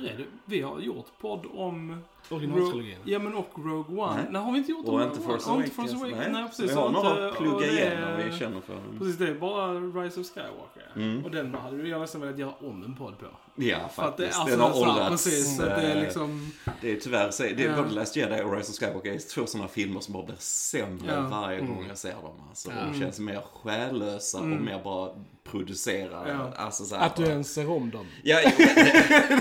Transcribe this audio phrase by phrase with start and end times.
[0.00, 0.24] Hur är det?
[0.44, 2.02] Vi har gjort podd om...
[2.30, 2.96] Originaltrilogin.
[3.04, 4.14] Ja, men och Rogue One.
[4.14, 4.24] Nej.
[4.30, 5.34] Nej, har vi inte gjort om Och Rogue inte One?
[5.34, 5.70] Och inte.
[5.74, 6.16] Force Awakens.
[6.18, 6.32] Nej.
[6.32, 6.70] Nej, precis.
[6.70, 8.82] vi har några inte- att plugga det- igen om vi känner för dem.
[8.98, 10.92] Precis, det är bara Rise of Skywalker.
[10.96, 11.24] Mm.
[11.24, 13.26] Och den hade jag nästan velat göra om en podd på.
[13.54, 14.40] Ja, För att det, faktiskt.
[14.40, 15.24] alltså, Den har åldrats.
[15.24, 16.52] Precis, det är eh, liksom...
[16.80, 17.42] Det är tyvärr så.
[17.42, 17.76] Det är Ja.
[17.82, 21.12] både Last Jedi och Rise of Skywalker är två sådana filmer som bara blir sämre
[21.14, 21.20] Ja.
[21.30, 21.74] varje Mm.
[21.74, 22.42] gång jag ser dem.
[22.48, 22.70] Alltså.
[22.92, 24.64] De känns mer själlösa och Mm.
[24.64, 25.10] mer bara
[25.50, 26.30] producerade.
[26.30, 26.52] Ja.
[26.56, 28.06] Alltså, så här, Att du bara- ens ser om dem.
[28.22, 28.50] Ja, ja,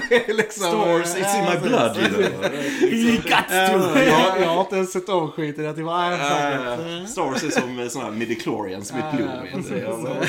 [0.09, 2.21] det, liksom, Star Wars, it's in my blood you know.
[3.23, 3.99] Got to!
[3.99, 5.65] jag, jag har inte ens sett om skiten.
[5.65, 9.17] Jag typ bara, äh, Uh, Star Wars är som eh, såna här midichlorians med Ja,
[9.17, 10.27] blod.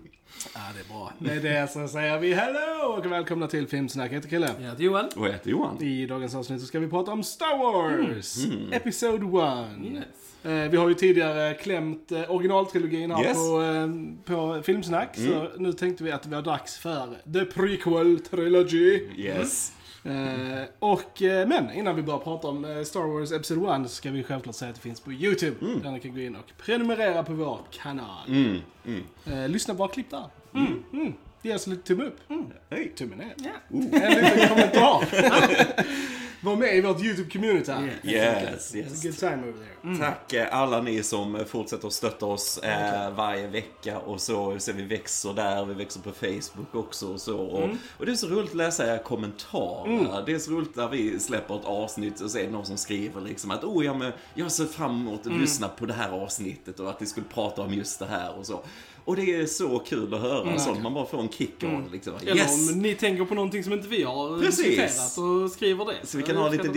[0.54, 1.12] ja, det är bra.
[1.18, 4.10] Med det så säger vi hello och välkomna till Filmsnack.
[4.10, 4.50] Jag heter Kille.
[4.60, 5.08] Jag heter Johan.
[5.16, 5.82] Och jag heter Johan.
[5.82, 8.44] I dagens avsnitt så ska vi prata om Star Wars!
[8.44, 8.72] Mm.
[8.72, 9.92] Episode 1.
[9.94, 10.04] Yes.
[10.44, 13.36] Eh, vi har ju tidigare klämt eh, originaltrilogin här Yes.
[13.36, 13.88] på, eh,
[14.24, 15.16] på Filmsnack.
[15.16, 19.08] Så nu tänkte vi att det var dags för The Prequel Trilogy.
[19.16, 19.72] Yes.
[20.04, 23.88] Eh, och, eh, men innan vi börjar prata om eh, Star Wars Episode 1 så
[23.94, 25.56] ska vi självklart säga att det finns på YouTube.
[25.82, 28.28] Där ni kan gå in och prenumerera på vår kanal.
[28.28, 28.58] Mm.
[28.86, 29.02] Mm.
[29.26, 30.24] Eh, lyssna bara klipp där.
[30.54, 30.82] Mm.
[30.92, 31.12] Mm.
[31.42, 32.18] Ge oss lite tumme upp.
[32.70, 32.92] Hej.
[32.96, 33.34] Tumme ner.
[33.36, 33.50] Ja.
[33.68, 35.04] En liten kommentar.
[36.44, 37.90] Var med i vårt YouTube-community här.
[38.02, 38.42] Yeah.
[38.42, 39.02] Yes, It's a yes.
[39.02, 39.76] good time over there.
[39.98, 44.58] Tack eh, alla ni som fortsätter att stötta oss eh, varje vecka och så.
[44.58, 47.38] så vi växer där, vi växer på Facebook också och så.
[47.38, 50.22] Och, och det är så roligt att läsa era kommentarer.
[50.26, 52.76] Det är så roligt när vi släpper ett avsnitt och så är det någon som
[52.76, 56.10] skriver liksom att oh, ja, men jag ser fram emot att lyssna på det här
[56.10, 58.60] avsnittet och att vi skulle prata om just det här och så.
[59.04, 60.82] Och det är så kul att höra sånt.
[60.82, 62.12] Man bara får en kick av det liksom.
[62.22, 62.70] Eller Yes!
[62.70, 64.66] om ni tänker på någonting som inte vi har Precis.
[64.66, 66.06] diskuterat och skriver det.
[66.06, 66.68] Så vi kan ha lite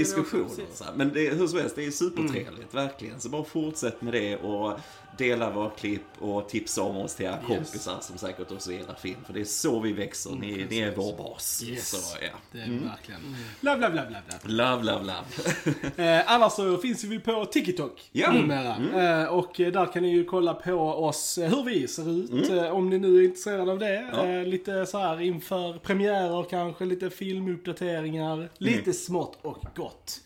[0.86, 0.94] här.
[0.96, 3.20] Men det, hur som helst, det är supertrevligt, verkligen.
[3.20, 4.80] Så bara fortsätt med det och
[5.18, 9.18] dela våra klipp och tipsa om oss till era kompisar som säkert också gillar film.
[9.26, 11.64] För det är så vi växer, ni, ni är vår bas.
[11.68, 11.90] Yes.
[11.90, 12.30] Så ja.
[12.52, 13.22] Det är verkligen.
[13.62, 15.04] Love, love, love, love, Love, love, love.
[15.06, 15.94] love.
[16.20, 18.32] Eh, annars så finns vi på TikTok Ja.
[18.32, 19.22] numera.
[19.24, 22.50] Eh, och där kan ni ju kolla på oss, eh, hur vi ser ut.
[22.50, 24.10] Eh, om ni nu är intresserade av det.
[24.14, 24.26] Ja.
[24.28, 28.50] Eh, lite så här inför premiärer kanske, lite filmuppdateringar.
[28.58, 30.22] Lite smått och gott.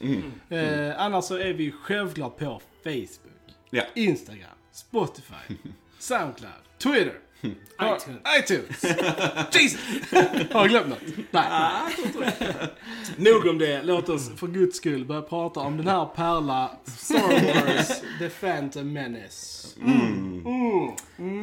[0.50, 3.34] Eh, annars så är vi självklart på Facebook,
[3.70, 3.84] Ja.
[3.96, 5.58] Instagram, Spotify,
[6.00, 7.22] Soundcloud, Twitter.
[7.42, 8.22] iTunes.
[8.40, 8.84] iTunes.
[9.54, 9.80] Jesus!
[10.52, 11.00] Har jag glömt något?
[11.32, 11.46] Nej.
[13.18, 13.82] Nog om det.
[13.84, 17.88] Låt oss för guds skull börja prata om den här pärla Star Wars
[18.20, 19.68] The Phantom Menace.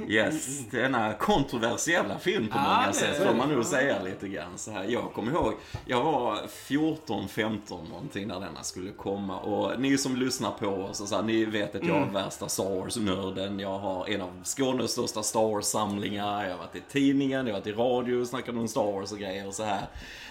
[0.08, 4.70] Yes, denna kontroversiella film på Ja, många sätt får man nog säga lite grann så
[4.70, 4.84] här.
[4.84, 5.54] Jag kommer ihåg,
[5.86, 6.36] jag var
[6.68, 11.22] 14-15 någonting när denna skulle komma och ni som lyssnar på oss och så här,
[11.22, 13.58] ni vet att jag är värsta Star Wars-nörden.
[13.60, 15.40] Jag har en av Skånes största Star
[15.84, 19.12] Wars-samlingar, jag har varit i tidningen, jag har varit i radio, snackat om Star Wars
[19.12, 19.86] och grejer och så här.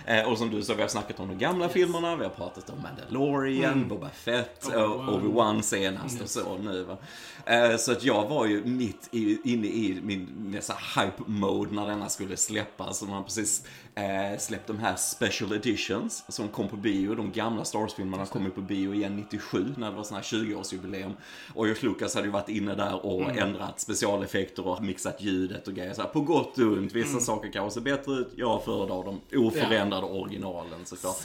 [0.05, 2.69] Eh, och som du sa, vi har snackat om de gamla filmerna, vi har pratat
[2.69, 5.09] om Mandalorian, Boba Fett, och Obi-Wan.
[5.09, 6.97] Obi-Wan senast och så nu va.
[7.45, 11.23] Eh, Så att jag var ju mitt i, inne i min med så här hype
[11.25, 13.01] mode när denna skulle släppas.
[13.01, 17.15] Och man precis eh, släppt de här special editions som kom på bio.
[17.15, 20.23] De gamla Star Wars-filmerna kom ju på bio igen 97 när det var sån här
[20.23, 21.11] 20-årsjubileum.
[21.53, 25.73] Och George Lucas hade ju varit inne där och ändrat specialeffekter och mixat ljudet och
[25.73, 25.93] grejer.
[25.93, 28.29] Så här, på gott och ont, vissa saker kanske ser bättre ut.
[28.35, 31.15] Jag föredrar de oförändrade originalen såklart.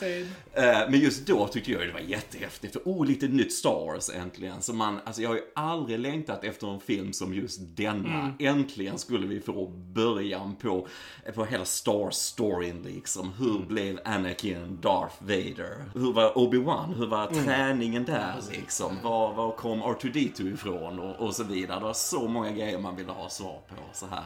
[0.53, 2.73] Eh, Men just då tyckte jag det var jättehäftigt.
[2.73, 4.63] För, oh, lite nytt Star Wars äntligen.
[4.63, 8.35] Så man, alltså jag har ju aldrig längtat efter en film som just denna.
[8.39, 10.87] Äntligen skulle vi få början på,
[11.35, 12.11] på hela Star
[12.59, 13.33] Wars-storyn liksom.
[13.39, 15.85] Hur blev Anakin Darth Vader?
[15.95, 16.95] Hur var Obi-Wan?
[16.95, 18.97] Hur var träningen där liksom?
[19.03, 20.99] Var, var kom R2D2 ifrån?
[20.99, 21.79] Och, och så vidare.
[21.79, 24.25] Det var så många grejer man ville ha svar på så här.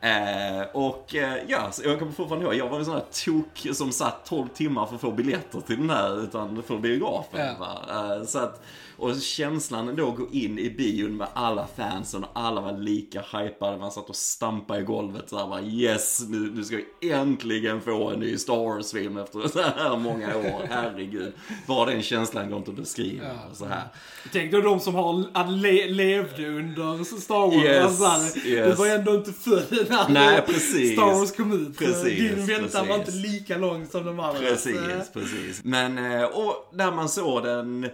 [0.00, 3.76] Eh, och eh, ja, så jag kommer fortfarande ihåg, jag var en sån här tok
[3.76, 7.54] som satt 12 timmar för att få biljetter till den här utan för biografen.
[7.58, 8.16] Ja.
[8.16, 8.62] Eh, så att,
[8.96, 13.20] och känslan då att gå in i bion med alla fansen och alla var lika
[13.20, 13.78] hypade.
[13.78, 17.80] Man satt och stampade i golvet så här bara yes, nu, nu ska vi äntligen
[17.80, 20.66] få en ny Star Wars-film efter så här många år.
[20.70, 21.32] Herregud.
[21.66, 23.24] Bara den känslan går inte att beskriva.
[23.24, 23.54] Ja.
[23.54, 23.82] Så här.
[24.32, 27.64] Tänk då de som har le levde under Star Wars.
[27.64, 28.70] Yes, alltså, yes.
[28.70, 30.92] Du var ändå inte född när Nej, precis.
[30.92, 31.78] Star Wars kom ut.
[31.78, 33.32] Precis, Din väntan var inte precis.
[33.32, 34.40] lika lång som de andra.
[34.40, 34.76] Precis,
[35.12, 35.60] precis.
[35.64, 37.88] Men, eh, och när man såg den,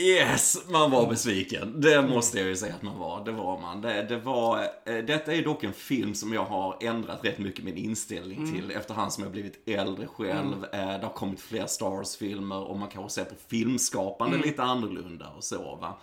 [0.00, 1.80] yes, man var besviken.
[1.80, 3.24] Det måste jag ju säga att man var.
[3.24, 3.80] Det var man.
[3.80, 7.64] Det, det var, eh, detta är dock en film som jag har ändrat rätt mycket
[7.64, 10.64] min inställning till efterhand som jag blivit äldre själv.
[10.72, 15.26] Eh, Det har kommit fler Star Wars-filmer och man kanske ser på filmskapande lite annorlunda
[15.36, 15.98] och så va.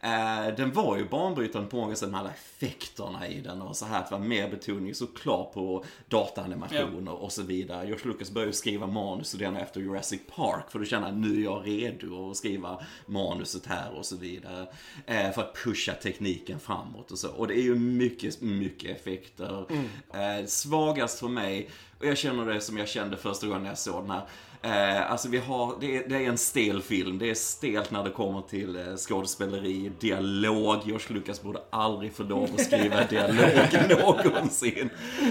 [0.00, 3.86] Eh, den var ju banbrytande på många sätt med alla effekterna i den och så
[3.86, 7.86] här att det var mer betoning såklart på dataanimationer och så vidare.
[7.86, 11.40] George Lucas började ju skriva manus och den efter Jurassic Park för kände han nu
[11.40, 14.66] är jag redo att skriva manuset här och så vidare.
[15.06, 17.30] Eh, för att pusha tekniken framåt och så.
[17.30, 19.66] Och det är ju mycket, mycket effekter.
[20.14, 24.02] Eh, svagast för mig, och jag känner det som jag kände första gången jag såg
[24.02, 24.26] den här.
[24.62, 27.18] Eh, alltså vi har, det är, det är en stel film.
[27.18, 30.76] Det är stelt när det kommer till eh, skådespeleri, dialog.
[30.84, 34.90] George Lucas borde aldrig få lov att skriva dialog någonsin.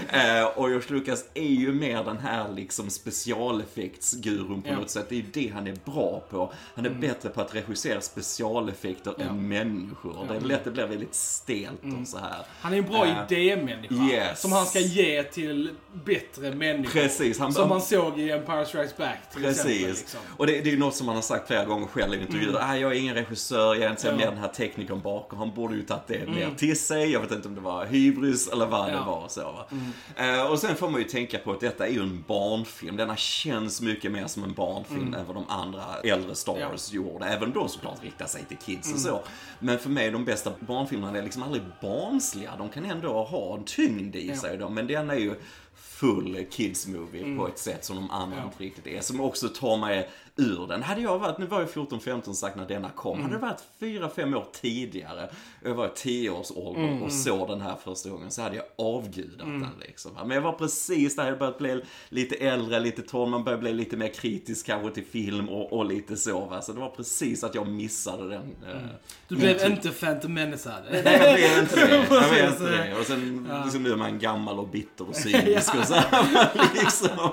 [0.10, 4.76] Eh, och George Lucas är ju mer den här liksom specialeffektsgurun på Ja.
[4.80, 5.06] något sätt.
[5.10, 6.54] Det är ju det han är bra på.
[6.76, 10.26] Han är bättre på att regissera specialeffekter än människor.
[10.30, 12.46] Det är lätt det blir väldigt stelt och så här.
[12.62, 13.94] Han är en bra Eh, idémänniska.
[13.96, 14.42] yes.
[14.42, 15.70] Som han ska ge till
[16.06, 17.00] bättre människor.
[17.02, 19.74] Precis, han- som man såg i Empire Strikes Back till exempel.
[19.74, 20.00] Precis.
[20.00, 20.20] Liksom.
[20.38, 22.60] Och det, det är ju något som han har sagt flera gånger själv i intervjuer.
[22.62, 24.16] Ah, jag är ingen regissör, jag är inte Ja.
[24.16, 25.40] mer den här teknikern bakom.
[25.40, 27.12] Han borde ju tagit det mer till sig.
[27.12, 29.04] Jag vet inte om det var hybris eller vad det Ja.
[29.06, 29.28] var.
[29.28, 29.66] Så, va?
[30.26, 32.98] Eh, och sen får man ju tänka på att detta är ju en barnfilm.
[32.98, 36.72] Denna känns mycket mer som en barnfilm än vad de andra äldre Star Ja.
[36.92, 37.26] Gjorde.
[37.26, 39.22] Även de såklart riktar sig till kids och så.
[39.60, 42.52] Men för mig, de bästa barnfilmerna är liksom aldrig barnsliga.
[42.58, 44.58] De kan ändå ha en tyngd i sig.
[44.58, 44.70] Då.
[44.70, 45.36] Men den är ju
[45.96, 48.44] full kids movie på ett sätt som de andra Ja.
[48.44, 49.02] inte riktigt är.
[49.02, 50.84] Som också tar mig ur den.
[50.84, 54.36] Hade jag varit, nu var jag 14-15 sagt när denna kom, hade det varit 4-5
[54.36, 55.30] år tidigare,
[55.64, 58.66] jag var i 10 års ålder och såg den här första gången, så hade jag
[58.78, 60.12] avgudat den liksom.
[60.14, 63.74] Men jag var precis där, jag börjat bli lite äldre, lite torr, man började bli
[63.74, 66.62] lite mer kritisk kanske till film och, och lite så va.
[66.62, 68.56] Så det var precis att jag missade den.
[68.68, 68.78] eh,
[69.28, 71.96] Du blev inte Phantom Menace Nej, jag blev inte det.
[72.16, 72.96] Jag blev inte det.
[73.00, 76.50] Och sen liksom, nu är man gammal och bitter och cynisk och så här,
[76.84, 77.32] liksom.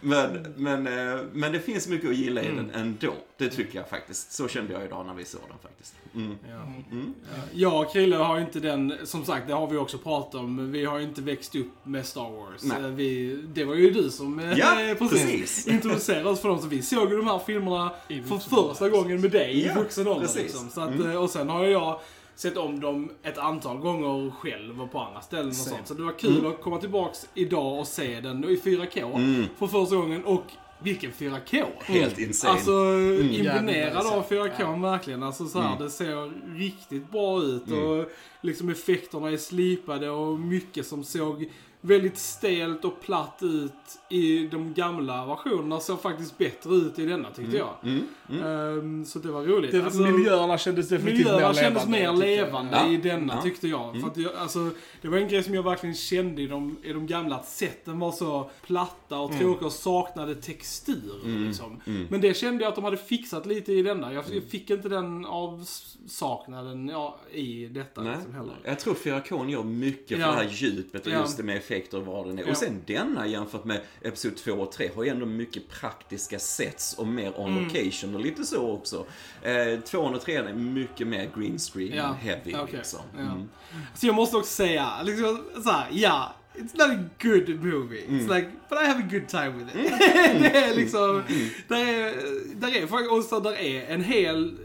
[0.00, 3.12] men, men, eh, men det finns mycket att gilla i den ändå.
[3.36, 4.32] Det tycker jag faktiskt.
[4.32, 5.94] Så kände jag idag när vi såg den faktiskt.
[6.14, 6.36] Mm.
[6.48, 6.72] Ja.
[6.90, 7.42] Ja.
[7.52, 10.72] Jag och Krille har ju inte den, som sagt det har vi också pratat om,
[10.72, 12.62] vi har ju inte växt upp med Star Wars.
[12.62, 12.80] Nej.
[12.80, 15.66] Eh, Vi, det var ju du som eh, Ja, precis, precis.
[15.72, 18.38] introducerade oss för dem, så vi såg ju de här filmerna för
[18.68, 20.20] första gången med dig i Ja, vuxen ålder.
[20.20, 20.42] precis.
[20.42, 20.70] Liksom.
[20.70, 21.10] Så att, Mm.
[21.10, 22.00] eh, Och sen har jag
[22.34, 25.76] sett om dem ett antal gånger själv och på andra ställen och Same.
[25.76, 25.88] sånt.
[25.88, 26.50] Så det var kul Mm.
[26.52, 29.44] att komma tillbaks idag och se den i 4K Mm.
[29.58, 30.24] för första gången.
[30.24, 30.42] Och
[30.78, 31.64] vilken 4K!
[31.84, 32.52] Helt insane.
[32.52, 34.76] Alltså imponerad Jävligt av nice, 4K ja.
[34.90, 35.22] verkligen.
[35.22, 35.84] Alltså så här, Mm.
[35.84, 38.10] det ser riktigt bra ut och
[38.46, 41.50] liksom effekterna är slipade och mycket som såg
[41.80, 43.72] väldigt stelt och platt ut
[44.10, 47.74] i de gamla versionerna såg faktiskt bättre ut i denna tyckte jag.
[47.82, 48.02] Mm.
[48.30, 48.44] Mm.
[48.78, 49.72] Ehm, så det var roligt.
[49.72, 51.98] Det, Alltså, miljöerna kändes definitivt Miljöerna mer kändes levande.
[51.98, 52.18] mer jag.
[52.18, 53.42] levande i denna Ja.
[53.42, 53.88] tyckte jag.
[53.88, 54.00] Mm.
[54.02, 54.70] För att jag alltså,
[55.02, 57.98] det var en grej som jag verkligen kände i de, i de gamla, att sätten
[57.98, 61.20] var så platta och tråkiga och saknade textur.
[61.24, 61.46] Mm.
[61.46, 61.80] Liksom.
[61.86, 62.06] Mm.
[62.10, 64.12] Men det kände jag att de hade fixat lite i denna.
[64.12, 68.56] Jag, jag fick inte den avsaknaden ja, i detta liksom, heller.
[68.64, 70.26] Jag tror 4K gör mycket Ja.
[70.32, 71.20] för det här djupet och Ja.
[71.20, 72.42] just det med effekter och vad den är.
[72.42, 72.50] Ja.
[72.50, 76.94] Och sen denna jämfört med Episod 2 och 3 har ju ändå mycket praktiska sets
[76.98, 77.64] och mer on Mm.
[77.64, 79.06] location och lite så också.
[79.42, 82.12] Eh, 2 och 3 är mycket mer green screen Ja.
[82.12, 82.76] heavy Okej.
[82.76, 83.00] liksom.
[83.18, 83.48] Mm.
[83.94, 86.34] Så jag måste också säga, liksom, så här, ja.
[86.54, 88.04] It's not a good movie.
[88.08, 88.20] Mm.
[88.20, 89.92] It's like, but I have a good time with it.
[90.40, 91.22] det är liksom,
[91.68, 92.14] där är,
[92.54, 94.56] där är och så där är en hel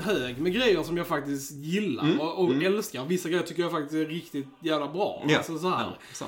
[0.00, 2.20] hög med grejer som jag faktiskt gillar Mm.
[2.20, 2.66] och, och Mm.
[2.74, 3.04] älskar.
[3.04, 5.24] Vissa grejer tycker jag faktiskt är riktigt jävla bra.
[5.28, 5.36] Ja.
[5.36, 5.96] Alltså så här.
[6.20, 6.26] Ja.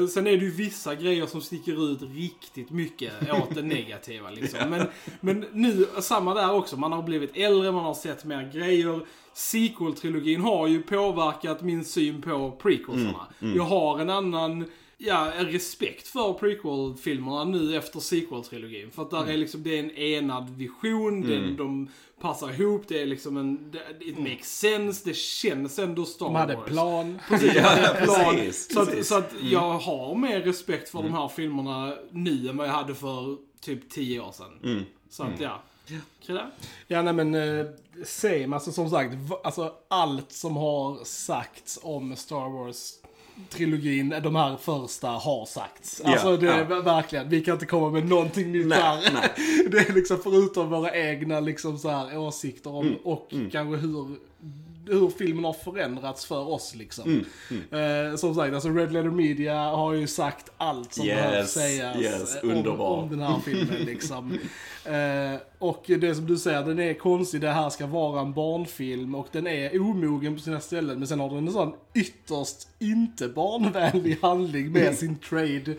[0.00, 4.30] Eh, sen är det ju vissa grejer som sticker ut riktigt mycket åt det negativa
[4.40, 4.70] liksom.
[4.70, 4.86] Men,
[5.20, 6.76] men nu, samma där också.
[6.76, 9.00] Man har blivit äldre, man har sett mer grejer.
[9.34, 13.26] Sequel-trilogin har ju påverkat min syn på prequelsarna.
[13.42, 14.64] Mm, Jag har en annan
[15.02, 18.90] Ja, respekt för prequel-filmerna nu efter sequel-trilogin.
[18.90, 21.56] För att där är liksom, det är en enad vision, det, Mm.
[21.56, 21.88] de
[22.20, 26.34] passar ihop, det är liksom en, det, it makes sense, det känns ändå Star De
[26.34, 26.66] hade Wars.
[26.68, 27.18] plan.
[27.28, 28.34] Precis, Ja, jag hade plan.
[28.36, 29.08] precis, så att, precis.
[29.08, 29.48] så att Mm.
[29.48, 33.90] jag har mer respekt för de här filmerna nu än vad jag hade för typ
[33.90, 34.58] 10 år sedan.
[34.64, 34.82] Mm.
[35.10, 35.62] Så att ja.
[36.26, 36.46] Krille?
[36.86, 37.66] Ja, nej men eh,
[38.04, 38.54] same.
[38.54, 39.14] Alltså som sagt,
[39.44, 42.92] alltså allt som har sagts om Star Wars
[43.48, 46.02] trilogin, de här första har sagts.
[46.04, 46.64] Ja, Alltså det är ja.
[46.64, 49.10] ver- verkligen, vi kan inte komma med någonting nytt Nej, här.
[49.14, 49.30] nej.
[49.70, 53.50] Det är liksom förutom våra egna liksom så här åsikter om, Mm, och mm.
[53.50, 54.16] kanske hur
[54.88, 57.24] hur filmen har förändrats för oss liksom.
[57.50, 61.44] Mm, Eh, som sagt, alltså Red Letter Media har ju sagt allt som Yes, behöver
[61.46, 64.38] sägas yes, om, om den här filmen liksom.
[64.84, 69.14] Eh, och det som du säger, den är konstig, det här ska vara en barnfilm
[69.14, 70.98] och den är omogen på sina ställen.
[70.98, 75.74] Men sen har den en sån ytterst inte barnvänlig handling med sin trade,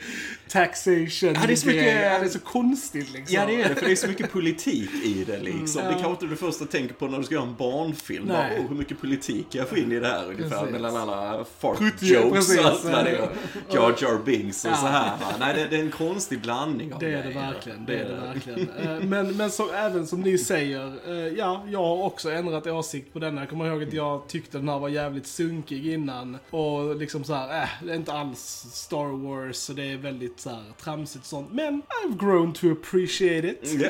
[0.49, 3.35] taxation, Ja, det är så mycket- ja, det är så konstigt liksom.
[3.35, 5.81] Ja, det är det, för det är så mycket politik i det liksom.
[5.81, 6.03] Mm, Det ja.
[6.03, 8.27] kanske inte du första tänker på när du ska göra en barnfilm.
[8.27, 10.49] Bara, oh, hur mycket politik jag får in i det här ungefär.
[10.57, 10.71] Precis.
[10.71, 12.59] Mellan alla fart 70, jokes precis.
[12.59, 13.29] och allt vad det är.
[13.73, 14.75] Jar Jar Binks och Ja.
[14.75, 15.11] så här.
[15.39, 18.15] Nej, det, det är en konstig blandning av Det är det verkligen, det är det
[18.15, 18.69] verkligen.
[18.69, 23.13] Eh, Men, men så, även som ni säger, eh, ja, jag har också ändrat åsikt
[23.13, 23.41] på denna.
[23.41, 26.37] Jag kommer ihåg att jag tyckte den här var jävligt sunkig innan.
[26.49, 30.39] Och liksom så här, äh, det är inte alls Star Wars och det är väldigt
[30.39, 31.51] så här tramsigt och sånt.
[31.53, 33.73] Men I've grown to appreciate it.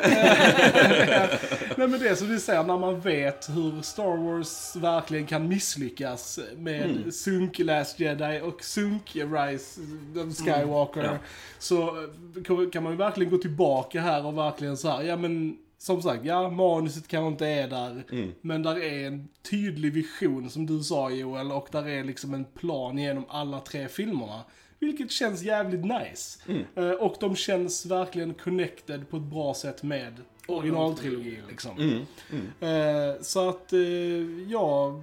[1.77, 6.39] Nej men det som du säger, när man vet hur Star Wars verkligen kan misslyckas
[6.57, 7.11] med Mm.
[7.11, 9.81] sunk Last Jedi och sunk Rise
[10.15, 10.99] of Skywalker.
[10.99, 11.11] Mm.
[11.13, 11.19] Ja.
[11.59, 15.57] Så eh, kan man ju verkligen gå tillbaka här och verkligen så här, ja men
[15.81, 18.03] som sagt, ja manuset kanske inte är där.
[18.11, 18.31] Mm.
[18.41, 22.45] Men där är en tydlig vision som du sa Joel och där är liksom en
[22.45, 24.43] plan genom alla tre filmerna.
[24.79, 26.39] Vilket känns jävligt nice.
[26.47, 26.63] Mm.
[26.75, 30.13] Eh, och de känns verkligen connected på ett bra sätt med
[30.47, 31.77] originaltrilogin liksom.
[31.77, 32.01] Mm.
[32.59, 33.79] Eh, så att, eh,
[34.47, 35.01] ja,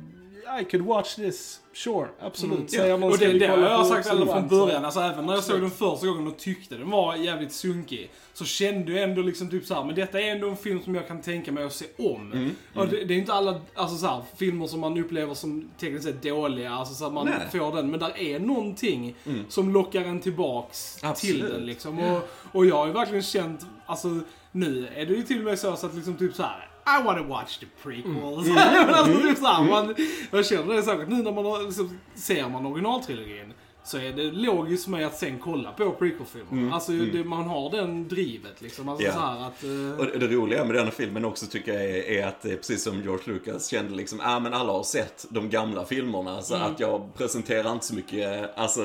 [0.60, 1.60] I could watch this.
[1.74, 2.70] Sure, absolut.
[2.70, 4.84] Säger någon, Och det, det har jag sagt ända från början.
[4.84, 8.10] Alltså även när jag såg den första gången och tyckte den var jävligt sunkig.
[8.32, 11.08] Så kände jag ändå liksom typ såhär, men detta är ändå en film som jag
[11.08, 12.32] kan tänka mig att se om.
[12.32, 15.70] Mm, Och det, det är inte alla, alltså så här, filmer som man upplever som
[15.80, 17.60] tekniskt sett dåliga, alltså så att man Nej.
[17.60, 17.90] får den.
[17.90, 19.14] Men där är någonting
[19.48, 21.52] som lockar en tillbaks till Absolut.
[21.52, 21.98] den liksom.
[21.98, 24.08] Och, och jag har ju verkligen känt, alltså
[24.52, 26.68] nu är det ju till och med så att liksom typ så här.
[26.88, 28.46] I wanna watch the prequels.
[28.46, 28.58] Men
[28.94, 29.94] alltså, typ så här, man,
[30.30, 33.52] jag känner det säkert nu när man liksom, ser man originaltrilogin.
[33.88, 36.74] Så är det logiskt för mig att sen kolla på prequel-filmerna.
[36.74, 38.88] Alltså det, man har den drivet liksom.
[38.88, 39.12] Alltså Ja.
[39.12, 39.64] så att...
[39.64, 42.56] eh, Och det roliga med den här filmen också tycker jag är, är att är
[42.56, 46.54] precis som George Lucas kände liksom, ah, men alla har sett de gamla filmerna så
[46.54, 46.72] Mm.
[46.72, 48.80] att jag presenterar inte så mycket, alltså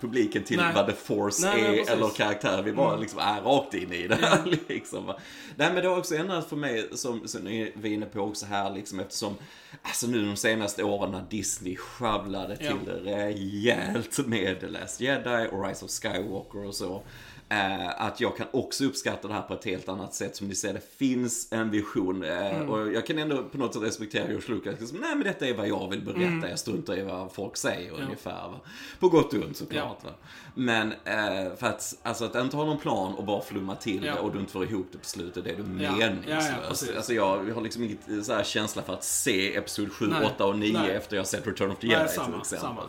[0.00, 0.72] publiken till Nej.
[0.74, 1.82] vad The Force Nej, nej, är.
[1.82, 1.92] Mm.
[1.98, 2.62] eller karaktär.
[2.62, 5.06] Vi bara liksom är rakt in i det liksom.
[5.06, 5.16] va.
[5.56, 8.46] Nej men det har också ändrats för mig, som, som ni var inne på också
[8.46, 9.34] här liksom eftersom,
[9.82, 12.92] alltså nu de senaste åren när Disney sjabblade till Ja.
[12.92, 17.02] det rejält med The Last Jedi och Rise of Skywalker och så.
[17.48, 20.36] Eh, att jag kan också uppskatta det här på ett helt annat sätt.
[20.36, 22.24] Som ni säger, det finns en vision.
[22.24, 24.80] Eh, Och jag kan ändå på något sätt respektera George Lucas.
[24.80, 26.48] Liksom, Nej men detta är vad jag vill berätta.
[26.50, 28.32] Jag struntar i vad folk säger ungefär.
[28.32, 28.60] Va?
[29.00, 30.04] På gott och ont såklart.
[30.04, 30.10] Va?
[30.54, 34.14] Men eh, för att, alltså, att inte ha någon plan och bara flumma till Ja.
[34.14, 35.44] det och du inte får ihop det på slutet.
[35.44, 35.92] Det är du Ja.
[36.00, 36.96] Ja, ja, precis.
[36.96, 40.26] alltså jag, jag har liksom inget så här känsla för att se Episod 7, Nej.
[40.34, 40.90] 8 och 9 Nej.
[40.90, 42.60] efter jag sett Return of the Nej, Jedi samma, till exempel.
[42.60, 42.82] samma.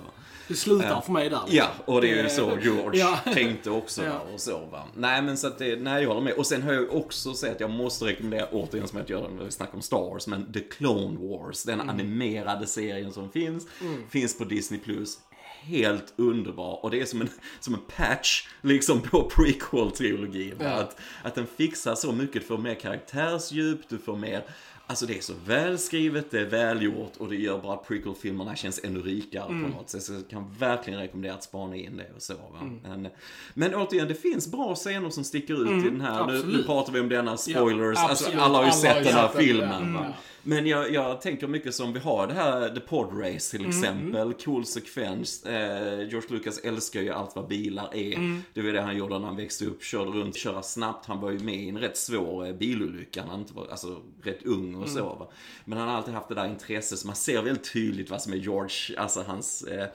[0.48, 1.02] Det slutar Ja.
[1.02, 1.38] för mig där.
[1.38, 1.94] Ja, liksom.
[1.96, 3.20] och det är ju så George Ja.
[3.34, 4.20] tänkte också Ja.
[4.34, 4.84] och så va.
[4.96, 6.34] Nej men så att det, nej jag håller med.
[6.34, 9.44] Och sen har jag också sett att jag måste rekommendera återigen som jag gör när
[9.46, 11.90] vi snackar om Star Wars, men The Clone Wars, den Mm.
[11.90, 13.68] animerade serien som finns,
[14.10, 14.80] finns på Disney+.
[14.80, 15.18] Plus
[15.62, 20.56] Helt underbar och det är som en, som en patch liksom på prequel-trilogin.
[20.60, 20.70] Ja.
[20.70, 24.44] Att, att den fixar så mycket, du får mer karaktärsdjup, du får mer
[24.90, 28.80] Alltså det är så välskrivet, det är välgjort och det gör bara att prequel-filmerna känns
[28.84, 29.72] ännu rikare Mm.
[29.72, 30.04] på något sätt.
[30.04, 32.34] Så jag kan verkligen rekommendera att spana in det och så.
[32.62, 32.80] Mm.
[32.84, 33.08] Men,
[33.54, 36.26] men återigen, det finns bra scener som sticker ut i den här.
[36.28, 39.14] Nu, nu pratar vi om denna spoilers, Ja, alltså alla har ju Alla sett den
[39.14, 39.94] här filmen.
[39.94, 40.14] ja.
[40.48, 40.58] Mm.
[40.64, 43.70] Men jag, jag tänker mycket som vi har det här The Pod Race till Mm,
[43.70, 44.34] exempel.
[44.34, 45.44] Cool sekvens.
[45.46, 48.14] Eh, George Lucas älskar ju allt vad bilar är.
[48.16, 48.44] Mm.
[48.54, 49.84] Det var det han gjorde när han växte upp.
[49.84, 51.06] Körde runt, köra snabbt.
[51.06, 54.44] Han var ju med i en rätt svår eh, bilolycka han inte var, alltså rätt
[54.46, 55.00] ung och så.
[55.06, 55.20] Mm.
[55.20, 55.28] Va?
[55.66, 58.34] Men han har alltid haft det där intresset så man ser väldigt tydligt vad som
[58.34, 59.88] är George, alltså hans eh,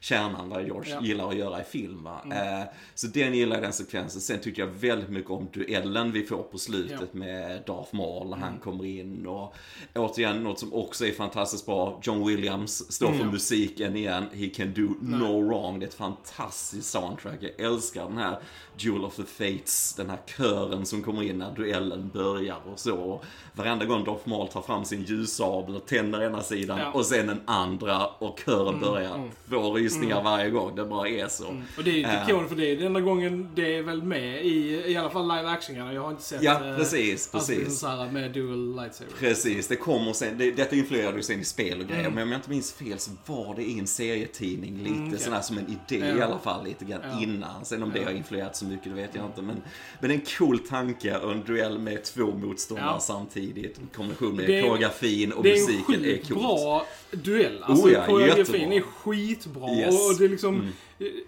[0.00, 1.00] kärnan, vad George Ja.
[1.02, 2.02] gillar att göra i film.
[2.04, 2.22] Va?
[2.32, 4.20] Eh, så den gillar jag, den sekvensen.
[4.20, 7.18] Sen tycker jag väldigt mycket om duellen vi får på slutet Ja.
[7.18, 9.26] med Darth Maul han kommer in.
[9.26, 9.54] Och
[9.98, 12.00] återigen, något som också är fantastiskt bra.
[12.02, 13.28] John Williams står för Mm.
[13.30, 14.24] musiken igen.
[14.32, 15.78] He can do no wrong.
[15.78, 17.38] Det är ett fantastiskt soundtrack.
[17.40, 18.38] Jag älskar den här
[18.82, 22.96] Duel of the Fates, den här kören som kommer in när duellen börjar och så.
[22.96, 26.92] Och varenda gång Darth Maul tar fram sin ljussabel och tänder ena sidan Ja.
[26.92, 29.30] och sen den andra och kören börjar.
[29.48, 30.76] Två rysningar varje gång.
[30.76, 31.46] Det bara är så.
[31.78, 33.82] Och det är ju Eh, lite ikoniskt för det är den enda gången det är
[33.82, 36.42] väl med i, i alla fall live action Jag har inte sett...
[36.42, 37.78] Ja, eh, precis, Alltså precis.
[37.80, 39.12] så här med dual lightsaber.
[39.18, 40.38] Precis, det kommer sen.
[40.38, 42.00] Det, detta influerade ju sen i spel och grejer.
[42.00, 42.14] Mm.
[42.14, 45.18] Men om jag inte minns fel så var det i en serietidning lite okej.
[45.18, 46.16] sådär som en idé Ja.
[46.16, 47.22] i alla fall lite grann Ja.
[47.22, 47.64] innan.
[47.64, 48.04] Sen om det Ja.
[48.04, 49.42] har influerat så mycket det vet jag inte.
[49.42, 49.62] Men,
[50.00, 53.78] men en cool tanke och en duell med två motståndare samtidigt.
[53.78, 56.40] I kombination med Det är- koreografin och Det är en musiken är sjukt coolt.
[56.40, 57.62] bra duell.
[57.62, 58.74] Alltså Oh ja, koreografin jättebra.
[58.76, 59.74] är skitbra.
[59.74, 60.10] Yes.
[60.10, 60.66] Och det är liksom, eh,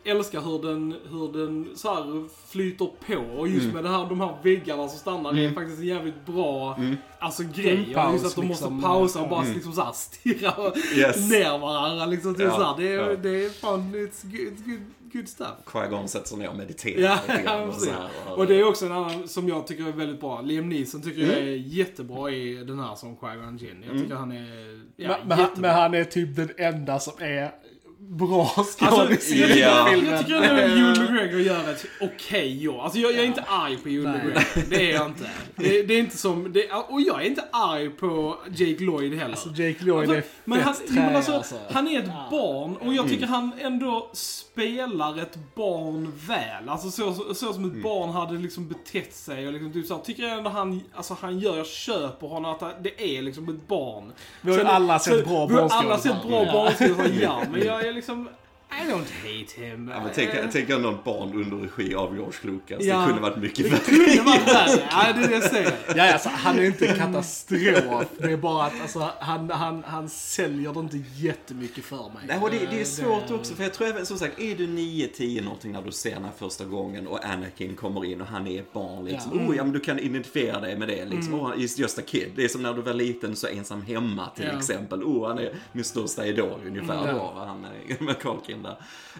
[0.04, 3.38] älskar hur den, hur den så här flyter på.
[3.40, 3.74] Och just Mm.
[3.74, 6.78] med det här, de här väggarna som stannar är faktiskt en jävligt bra
[7.18, 7.86] alltså, grej.
[7.88, 8.82] Och paus, just att de måste liksom.
[8.82, 11.30] pausa och bara liksom så här stirra Yes.
[11.30, 12.06] ner varandra.
[12.06, 12.76] Liksom, till Ja, så här.
[12.76, 13.16] Det, är, ja.
[13.16, 14.80] det är fan, it's good, good,
[15.12, 15.48] good stuff.
[15.66, 18.08] Qui-Gon sätter sig ner och mediterar Ja, lite grann och så här.
[18.36, 20.40] Och det är också en annan som jag tycker är väldigt bra.
[20.40, 21.48] Liam Neeson tycker jag Mm.
[21.48, 23.84] är jättebra i den här som Qui-Gon Jinn.
[23.88, 27.12] Jag tycker han är ja, men, men, han, men han är typ den enda som
[27.18, 27.50] är
[28.12, 29.86] bra skådis Alltså, i jag, den ja.
[29.90, 30.10] filmen.
[30.12, 32.80] jag tycker ändå att Ewan McGregor gör ett okej jobb.
[32.80, 34.12] Alltså jag, jag är inte arg på Ewan.
[34.12, 34.42] McGregor.
[34.70, 35.30] Det är jag inte.
[35.56, 36.52] Det, det är inte som...
[36.52, 39.30] Det, och jag är inte arg på Jake Lloyd heller.
[39.30, 41.54] Alltså Jake Lloyd Alltså, är men han, jo, men trä, alltså, alltså.
[41.72, 43.34] han är ett barn och jag tycker Mm.
[43.34, 46.68] han ändå spelar ett barn väl.
[46.68, 47.82] Alltså så, så, så som ett Mm.
[47.82, 49.46] barn hade liksom betett sig.
[49.46, 52.50] Och liksom, typ så här, tycker jag ändå han, alltså, han gör, jag köper honom
[52.60, 54.12] att det är liksom ett barn.
[54.40, 56.14] Vi har ju alla sett bra Vi har alla barnskådisar.
[56.20, 56.52] sett bra Ja.
[56.52, 57.42] barnskådisar, ja.
[57.52, 58.28] Men jag är liksom,
[58.72, 59.88] I don't hate him.
[59.94, 62.78] Ja, men tänk, tänk ändå ett barn under regi av George Lucas.
[62.84, 62.98] Ja.
[63.00, 63.80] Det kunde varit mycket det värre.
[63.80, 64.82] kunde varit värre.
[64.90, 65.72] Ja, det är det jag säger.
[65.96, 68.04] Ja, alltså, han är inte katastrof.
[68.18, 72.22] Det är bara att alltså, han, han, han säljer det inte jättemycket för mig.
[72.26, 74.56] Nej, och det, det är Eh, svårt också, för jag tror även, som sagt, är
[74.56, 78.26] du 9-10 någonting när du ser den här första gången och Anakin kommer in och
[78.26, 79.32] han är ett barn liksom.
[79.40, 79.46] Ja.
[79.50, 81.34] Oh, ja, men du kan identifiera dig med det liksom.
[81.34, 82.28] Oh, he's just a kid.
[82.36, 84.58] Det är som när du var liten så ensam hemma till Ja.
[84.58, 85.02] exempel.
[85.02, 87.14] Oh, han är min största idol ungefär Mm.
[87.16, 88.18] då, han är med
[88.62, 88.76] Där.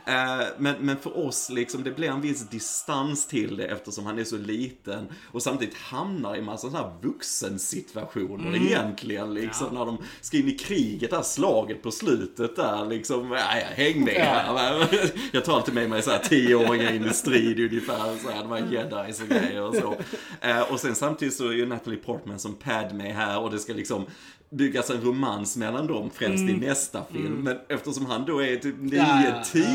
[0.06, 4.18] Eh, men, men för oss liksom, det blir en viss distans till det eftersom han
[4.18, 8.66] är så liten och samtidigt hamnar i massa sådana här vuxensituationer Mm.
[8.66, 9.74] egentligen liksom.
[9.74, 13.30] När de ska in i kriget, det här slaget på slutet där liksom.
[13.30, 14.56] Ja, ja, häng med Ja.
[14.56, 14.88] här.
[15.32, 18.16] Jag tar alltid med mig så här tioåringar in i strid ungefär.
[18.22, 19.94] Så här, de här jedis och grejer och så.
[20.42, 23.72] Eh, och sen samtidigt så är ju Natalie Portman som Padme här och det ska
[23.72, 24.06] liksom
[24.52, 27.32] byggas en romans mellan dem främst i nästa film.
[27.44, 29.32] Men eftersom han då är typ 9-10 Ja,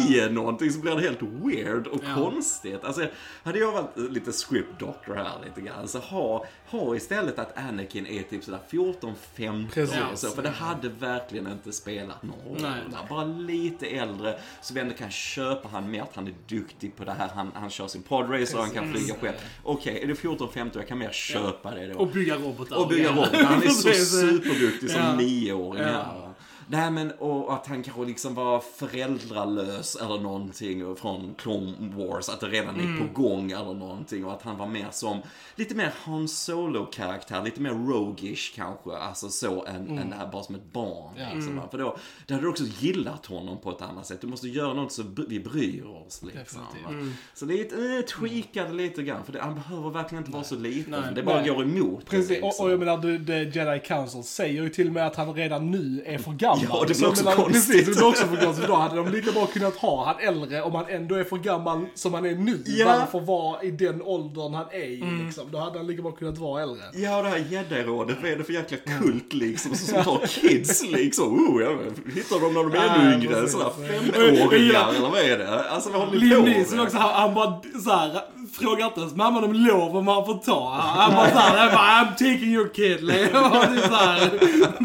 [0.09, 2.15] ja, någonting så blir det helt weird och Ja.
[2.15, 2.83] konstigt.
[2.83, 3.07] Alltså,
[3.43, 6.45] hade jag varit lite script doctor här lite grann så ha,
[6.79, 9.97] ha istället att Anakin är typ sådär 14-15 Precis.
[10.11, 10.29] och så.
[10.29, 12.57] För det hade verkligen inte spelat någon roll.
[12.61, 13.05] Nej.
[13.09, 17.03] Bara lite äldre så vi ändå kan köpa han med att han är duktig på
[17.03, 17.29] det här.
[17.35, 19.35] Han, han kör sin podracer och han kan flyga själv.
[19.63, 21.99] Okej, är du 14-15 jag kan mer köpa det då.
[21.99, 22.77] Och bygga robotar.
[22.77, 23.43] Och bygga robotar.
[23.43, 26.24] Han är så superduktig som nioåring Ja.
[26.67, 32.39] Nej men, och att han kanske liksom var föräldralös eller någonting från Clone Wars, att
[32.39, 33.07] det redan är Mm.
[33.07, 35.21] på gång eller någonting och att han var mer som,
[35.55, 40.43] lite mer Han Solo-karaktär, lite mer roguish kanske, alltså så än, än det här bara
[40.43, 41.13] som ett barn.
[41.17, 41.25] Ja.
[41.35, 41.61] Liksom.
[41.71, 41.97] För då,
[42.27, 44.21] då hade du också gillat honom på ett annat sätt.
[44.21, 46.61] Du måste göra något så vi bryr oss liksom.
[46.71, 47.05] Definitivt.
[47.07, 47.11] va.
[47.33, 50.43] Så det är ett, äh, tweakade lite grann, för det, han behöver verkligen inte vara
[50.43, 50.91] så liten.
[50.91, 51.01] Nej.
[51.15, 51.49] det bara Nej.
[51.49, 52.47] går emot det, Precis, liksom.
[52.47, 55.33] och, och jag menar, du, The Jedi Council säger ju till och med att han
[55.33, 56.54] redan nu är för gammal.
[56.63, 57.71] Ja, det blir också menar, konstigt.
[57.71, 58.67] Precis, det blir också för konstigt.
[58.67, 61.85] Då hade de lika bra kunnat ha han äldre om han ändå är för gammal
[61.95, 62.63] som han är nu.
[62.65, 62.85] Ja.
[62.85, 65.25] Varför vara i den åldern han är i Mm.
[65.25, 65.43] liksom.
[65.51, 66.83] Då hade han lika bra kunnat vara äldre.
[66.93, 69.75] Ja, det här jedi-rådet, vad är det för jäkla kult liksom?
[69.75, 71.49] Som har kids liksom.
[71.49, 71.77] Oh, jag
[72.15, 73.47] hittar dem när de är ännu yngre.
[73.49, 75.69] Sådär femåringar, eller vad är det?
[75.69, 76.41] Alltså vad håller ni på
[76.75, 76.81] med?
[76.85, 78.21] också, han, han bara såhär,
[78.59, 80.69] frågar inte ens mamman om lov om han får ta.
[80.79, 83.03] Han bara såhär, han bara, I'm taking your kid.
[83.03, 83.51] Liksom.
[83.75, 84.31] Typ såhär,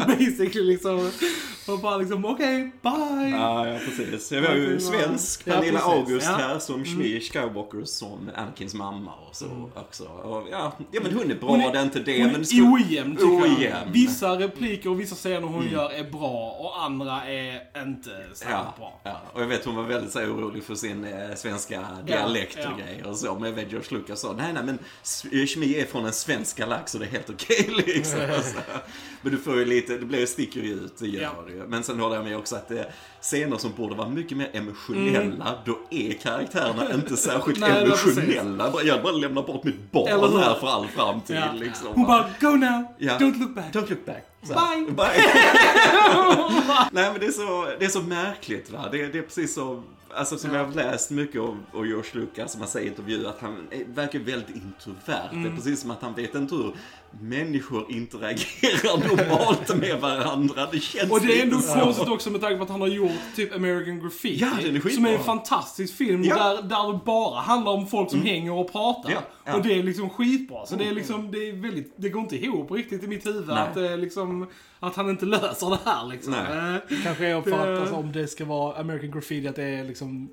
[0.07, 1.11] basically liksom.
[1.67, 3.29] Och bara liksom, okej, bye.
[3.31, 4.31] Ja, ja, precis.
[4.31, 5.93] Jag var ju svensk, Ja, Pernilla precis.
[5.93, 6.35] August Ja.
[6.47, 10.03] här som Shmi Skywalker som Anakins mamma och så också.
[10.03, 12.23] Och, ja, ja, men hon är bra, Hon är- det är inte det.
[12.23, 13.41] Hon men är ojämn tycker jag.
[13.57, 13.91] Ojämn.
[13.91, 18.73] Vissa repliker och vissa scener hon gör är bra och andra är inte så Ja,
[18.77, 18.99] bra.
[19.03, 22.61] ja, och jag vet hon var väldigt så orolig för sin eh, svenska dialekt och
[22.79, 22.85] ja.
[22.85, 23.35] grejer och så.
[23.39, 24.79] Men vet George Lucas sa, nej nej men
[25.47, 28.19] Shmi är från en svensk galax och det är helt okej liksom.
[28.43, 28.59] Så,
[29.21, 31.43] men du får ju lite, det blir ju sticker ju ut, det gör Ja.
[31.47, 31.67] det ju.
[31.67, 35.55] Men sen håller jag med också att det scener som borde vara mycket mer emotionella,
[35.65, 38.71] då är karaktärerna inte särskilt Nej, det emotionella.
[38.83, 41.51] Jag bara lämnar bort mitt barn här för all framtid Ja.
[41.53, 41.87] liksom.
[41.93, 43.17] Hon bara, go now, Ja.
[43.17, 43.73] don't look back.
[43.73, 44.23] Don't look back.
[44.43, 44.53] Så.
[44.53, 44.91] Bye.
[44.91, 45.23] Bye.
[46.91, 48.85] Nej men det är så, det är så märkligt va.
[48.91, 52.51] Det, det är precis så, alltså som jag har läst mycket av, av George Lucas,
[52.51, 55.29] som man säger i intervjuer, att han verkar väldigt introvert.
[55.31, 56.75] Det är precis som att han vet inte hur
[57.19, 60.67] människor interagerar normalt med varandra.
[60.71, 63.11] Det känns Och det är ändå konstigt också med tanke på att han har gjort
[63.35, 64.37] typ American Graffiti.
[64.41, 64.91] Ja, den är skitbra.
[64.91, 66.35] som är en fantastisk film Ja.
[66.35, 69.11] där, där det bara handlar om folk som hänger och pratar.
[69.11, 69.55] Ja, ja.
[69.55, 70.65] Och det är liksom skitbra.
[70.65, 73.47] Så det är liksom, det är väldigt, det går inte ihop riktigt i mitt huvud
[73.47, 73.57] Nej.
[73.57, 74.47] att, det är liksom,
[74.79, 76.33] att han inte löser det här liksom.
[76.33, 76.73] Nej.
[76.89, 79.83] Eh, Kanske är Det- att alltså, om det ska vara American Graffiti, att det är
[79.83, 80.29] liksom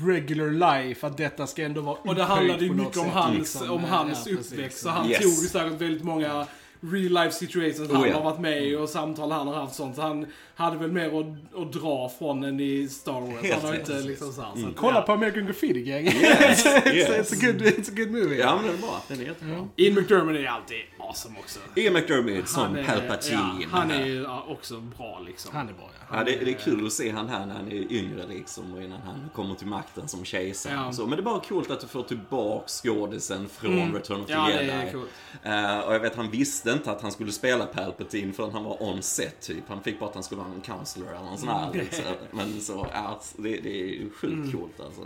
[0.00, 0.50] regular
[0.84, 3.70] life, att detta ska ändå vara Och det handlade ju mycket om hans, liksom.
[3.70, 4.82] om hans Ja, uppväxt.
[4.82, 5.18] Så han Yes.
[5.22, 6.46] tog ju säkert väldigt många
[6.84, 8.14] real life situations Oh, han ja.
[8.16, 9.96] har varit med i och samtal han har haft sånt.
[9.96, 13.42] Så han hade väl mer att, att dra från än i Star Wars.
[13.42, 15.02] Helt han har inte liksom så här, så att, Kolla ja.
[15.02, 16.04] på American Graffiti Gang.
[16.04, 17.32] Yes, it's, yes.
[17.32, 18.38] it's, a good, it's a good movie.
[18.38, 19.02] Ja, men den är bra.
[19.08, 19.68] Den är jättebra.
[19.76, 21.58] Ian McDermott är alltid awesome också.
[21.76, 23.40] Ian McDermott som Han är- Palpatine.
[23.60, 25.50] Ja, han är ju också bra liksom.
[25.56, 26.16] Han är bra ja.
[26.18, 28.82] Ja, det, det är kul att se han här när han är yngre liksom och
[28.82, 30.74] innan han kommer till makten som kejsare.
[30.74, 30.92] Ja.
[30.92, 31.02] Så.
[31.06, 33.94] Men det är bara coolt att du får tillbaka skådisen från Mm.
[33.94, 34.70] Return of the Ja, det Jedi.
[34.70, 35.10] är coolt.
[35.42, 38.82] Eh, och jag vet, han visste inte att han skulle spela Palpatine förrän han var
[38.82, 39.64] on set typ.
[39.68, 41.66] Han fick bara att han skulle vara en counselor eller någon sån här.
[41.66, 41.78] Mm.
[41.78, 42.04] Liksom.
[42.30, 44.52] Men så, ja, det, det är ju sjukt Mm.
[44.52, 45.02] coolt alltså.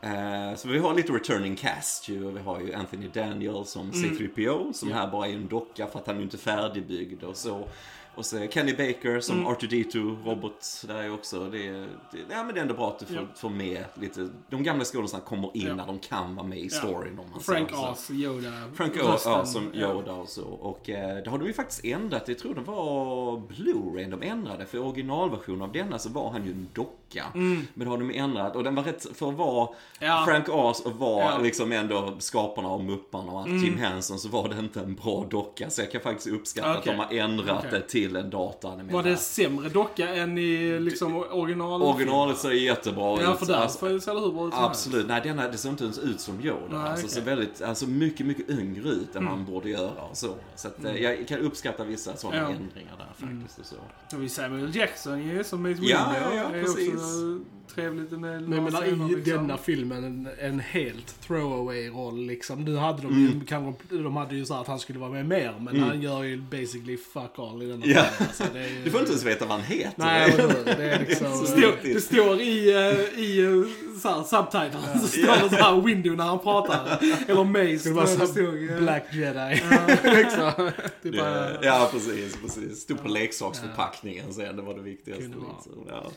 [0.00, 2.30] Eh, så vi har lite returning cast ju.
[2.30, 4.16] Vi har ju Anthony Daniel som Mm.
[4.16, 7.68] C3PO, som här bara är en docka för att han är inte färdigbyggd och så.
[8.16, 9.52] Och är Kenny Baker som Mm.
[9.52, 11.44] R2D2 robot där är också.
[11.50, 13.22] Det, är- det, ja, men det är ändå bra att du får, Ja.
[13.36, 15.74] får med lite, de gamla skådespelarna kommer in Ja.
[15.74, 17.70] när de kan vara med i storyn om man Frank.
[17.72, 18.52] Oz, Yoda.
[18.74, 19.74] Frank O, rösten, ja, som.
[19.74, 20.44] Yoda och så.
[20.44, 22.28] Och eh, det har de ju faktiskt ändrat.
[22.28, 24.66] Jag tror det var Blu-ray de ändrade.
[24.66, 27.24] För originalversionen av denna så var han ju en docka.
[27.34, 28.56] Men det har de ändrat.
[28.56, 30.10] Och den var rätt, för att vara Mm.
[30.16, 30.24] Ja.
[30.26, 31.30] Frank Oz och vara Ja.
[31.32, 31.42] Mm.
[31.42, 35.26] liksom ändå skaparna av Mupparna och allt, Jim Henson, så var det inte en bra
[35.30, 35.70] docka.
[35.70, 36.78] Så jag kan faktiskt uppskatta Okej.
[36.78, 37.70] att de har ändrat Okej.
[37.70, 38.92] det till en dataanimerad.
[38.92, 41.82] Var det sämre docka än i liksom original?
[41.82, 43.22] Originalet ser jättebra Ja, ut.
[43.22, 43.46] för Alltså,
[43.86, 44.86] därför ser det hur bra ut som helst.
[44.86, 46.58] Absolut, nej denna, det ser inte ens ut som Yoda.
[46.70, 47.14] Nej, alltså, okej.
[47.14, 49.32] ser väldigt, alltså mycket, mycket yngre ut än Mm.
[49.38, 50.34] man borde göra och så.
[50.56, 52.46] Så att, eh, jag kan uppskatta vissa sådana Ja.
[52.46, 52.62] Mm.
[52.62, 54.16] ändringar där faktiskt och så.
[54.16, 55.88] Och vi Samuel Jackson ju som Mace Windu.
[55.88, 56.94] Ja, ja, ja, precis.
[56.94, 57.40] också
[57.76, 58.10] trevligt.
[58.10, 59.22] med Men scener, i liksom.
[59.36, 62.64] denna filmen en, en helt throwaway-roll liksom.
[62.64, 63.22] Nu hade de Mm.
[63.40, 66.22] ju, kanske, de hade ju så att han skulle vara med mer, men han gör
[66.22, 68.04] ju basically fuck all i denna Ja.
[68.04, 68.32] filmen.
[68.34, 68.84] Så det ju...
[68.84, 69.92] Du får inte ens veta vad han heter.
[69.96, 70.64] Nej, hur?
[70.64, 71.32] Det är liksom...
[71.32, 73.66] Så Det står, det står i, eh, i uh,
[74.02, 76.98] såhär, subtitles, så står det såhär window när han pratar.
[77.28, 77.88] Eller Mace.
[77.88, 79.62] Det var där det så stod, eh, Black Jedi.
[80.02, 80.70] liksom.
[81.02, 82.80] Typ Ja, bara, ja, precis, precis.
[82.80, 85.24] Stod på leksaksförpackningen sen, det var det viktigaste.
[85.36, 85.52] Vara.
[85.56, 85.72] liksom.
[85.88, 86.10] Ja.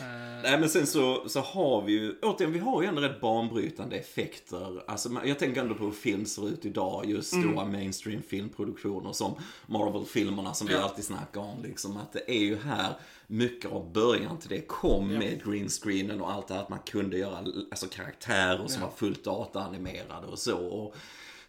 [0.00, 3.20] Eh, Nej men sen så, så har vi ju, återigen vi har ju ändå rätt
[3.20, 4.90] banbrytande effekter.
[4.90, 7.48] Alltså jag tänker ändå på hur film ser ut idag, just Mm.
[7.50, 9.34] stora mainstream filmproduktioner som
[9.66, 10.80] Marvel-filmerna som vi Ja.
[10.82, 11.62] alltid snackar om.
[11.62, 12.92] Liksom, att det är ju här
[13.26, 15.18] mycket av början till det kom Ja.
[15.18, 17.38] med green screenen och allt det här att man kunde göra
[17.70, 18.86] alltså, karaktärer som Ja.
[18.86, 20.56] var fullt dataanimerade och så.
[20.58, 20.94] Och,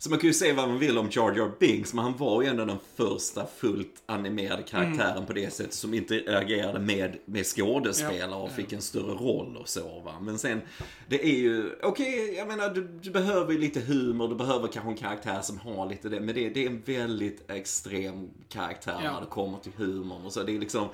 [0.05, 2.41] så man kan ju säga vad man vill om Jar Jar Binks, men han var
[2.41, 5.25] ju ändå den första fullt animerade karaktären Mm.
[5.25, 9.99] på det sättet som interagerade med, med skådespelare och fick en större roll och så
[9.99, 10.13] va.
[10.21, 10.61] Men sen,
[11.09, 14.91] det är ju, okej, jag menar du, du behöver ju lite humor, du behöver kanske
[14.91, 19.21] en karaktär som har lite det, men det, det är en väldigt extrem karaktär när
[19.21, 20.43] det kommer till humorn och så.
[20.43, 20.87] Det är liksom,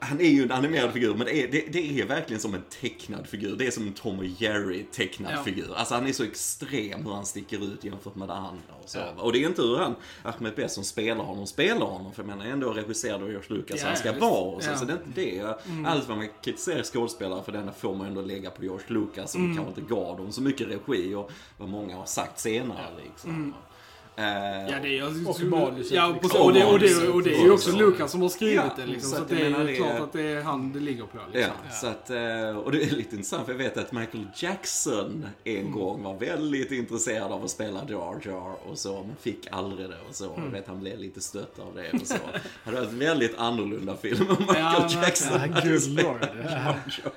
[0.00, 2.62] han är ju en animerad figur, men det är, det, det är verkligen som en
[2.80, 3.56] tecknad figur.
[3.56, 5.42] Det är som en Tom och Jerry tecknad Ja.
[5.42, 5.74] figur.
[5.76, 8.74] Alltså han är så extrem hur han sticker ut jämfört med det andra.
[8.82, 8.98] Och, så.
[8.98, 9.22] Ja.
[9.22, 12.12] och det är inte hur han, Ahmed Best som spelar honom, spelar honom.
[12.12, 14.20] För jag menar ändå regisserad av George Lucas, Ja, han ska visst.
[14.22, 14.40] vara.
[14.40, 14.74] Och så, Ja.
[14.74, 14.78] Mm.
[14.78, 15.44] så det är inte
[15.82, 15.88] det.
[15.88, 19.44] Allt vad man kritiserar skådespelare för denna får man ändå lägga på George Lucas som
[19.44, 19.56] Mm.
[19.56, 22.86] kanske inte gav dem så mycket regi och vad många har sagt senare.
[23.04, 23.30] Liksom.
[23.52, 23.71] Eh,
[24.16, 26.40] Ja, det är Och manus, ja, liksom.
[26.40, 27.76] och, det, och, det, och det är ju också Så.
[27.78, 29.10] Lucas som har skrivit Ja, det liksom.
[29.10, 31.18] så Så, det jag är ju det klart att det är han det ligger på.
[31.18, 31.52] Ja, Liksom.
[31.80, 35.56] så att, eh, och det är lite intressant för jag vet att Michael Jackson en
[35.56, 35.72] Mm.
[35.72, 39.96] gång var väldigt intresserad av att spela Jar Jar och så, men fick aldrig det
[40.08, 40.32] och så.
[40.32, 40.44] Mm.
[40.44, 42.14] Jag vet han blev lite stött av det och så.
[42.14, 45.54] Det hade varit en väldigt annorlunda film om Michael Ja, Jackson verkligen.
[45.68, 46.20] hade spelat.
[46.44, 47.12] Jar Jar.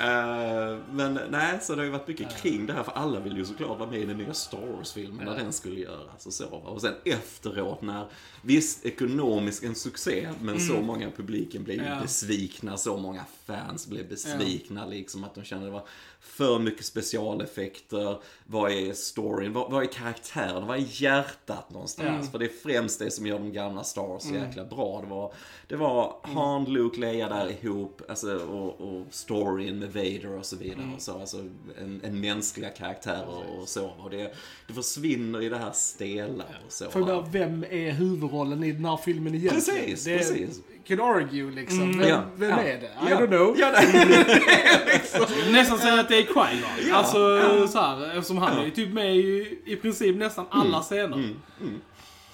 [0.00, 3.36] Eh, men nej, så det har ju varit mycket kring det här, för alla vill
[3.36, 6.46] ju såklart vara med i den nya Star Wars-filmen när den skulle göras och så.
[6.48, 8.06] Och sen efteråt när,
[8.42, 11.92] visst, ekonomisk en succé, men så många i publiken blev Mm.
[11.92, 12.00] Ja.
[12.02, 15.86] besvikna, så många fans blev besvikna liksom, att de kände det var
[16.20, 22.08] för mycket specialeffekter, vad är storyn, vad, vad är karaktären, vad är hjärtat någonstans?
[22.08, 22.30] Mm.
[22.30, 25.00] För det är främst det som gör de gamla Star Wars så jäkla bra.
[25.00, 25.32] Det var,
[25.68, 30.56] det var Han, Luke, Leia där ihop, alltså, och, och storyn med Vader och så
[30.56, 30.82] vidare.
[30.82, 30.94] Mm.
[30.94, 31.36] Och så, alltså,
[31.78, 33.86] en, en mänskliga karaktärer och så.
[33.98, 34.34] Och det,
[34.66, 36.90] det försvinner i det här stela och så.
[36.90, 39.80] För där, vem är huvudrollen i den här filmen egentligen?
[39.84, 40.60] Precis, det är, precis.
[40.86, 41.98] Can argue liksom.
[41.98, 42.56] Vem, Ja, vem ja.
[42.62, 42.86] är det?
[42.86, 43.20] I Ja.
[43.20, 43.56] don't know.
[43.58, 46.88] Ja, det, Nästan säga att det är Qui-Gon.
[46.88, 47.68] Ja, alltså ja.
[47.68, 51.34] så här, eftersom han är ju typ med i, i princip nästan alla scener.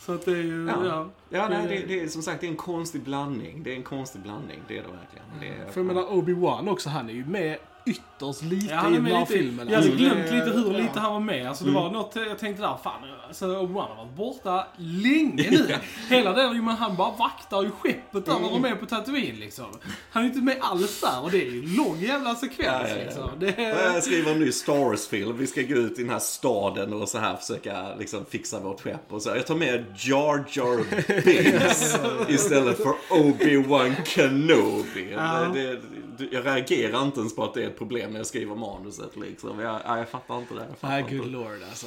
[0.07, 0.87] Så att det är ju, ja.
[0.87, 1.09] Ja.
[1.29, 3.63] ja nej, det, det är som sagt det är en konstig blandning.
[3.63, 5.27] Det är en konstig blandning, det är det verkligen.
[5.41, 8.91] Det är, För jag menar Obi-Wan också, han är ju med ytterst Butters lite Ja,
[8.91, 9.69] i den här filmen.
[9.69, 10.79] jag hade glömt lite hur ja.
[10.79, 11.49] lite han var med.
[11.49, 12.93] Alltså, det var något jag tänkte där, fan,
[13.29, 15.77] alltså, Obi-Wan har varit borta länge nu.
[16.09, 19.65] Hela den, men han bara vaktar ju skeppet där när de är på Tatooine liksom.
[20.11, 23.05] Han är inte med alls där och det är ju en lång jävla sekvens Ja,
[23.05, 23.31] liksom.
[23.39, 23.63] Det
[23.95, 25.39] Jag skriver en ny Star Wars-film.
[25.39, 28.81] Vi ska gå ut i den här staden och så här försöka liksom fixa vårt
[28.81, 29.13] skepp.
[29.13, 29.29] Och så.
[29.29, 30.77] Jag tar med Jar Jar
[31.25, 31.97] Binks
[32.29, 35.17] istället för Obi-Wan Kenobi.
[35.55, 35.81] Det,
[36.19, 39.17] det, jag reagerar inte ens på att det är ett problem när jag skriver manuset.
[39.17, 39.61] Liksom.
[39.61, 40.67] Jag, jag, jag fattar inte det.
[40.69, 41.17] Jag fattar Nej, inte.
[41.17, 41.87] good lord alltså.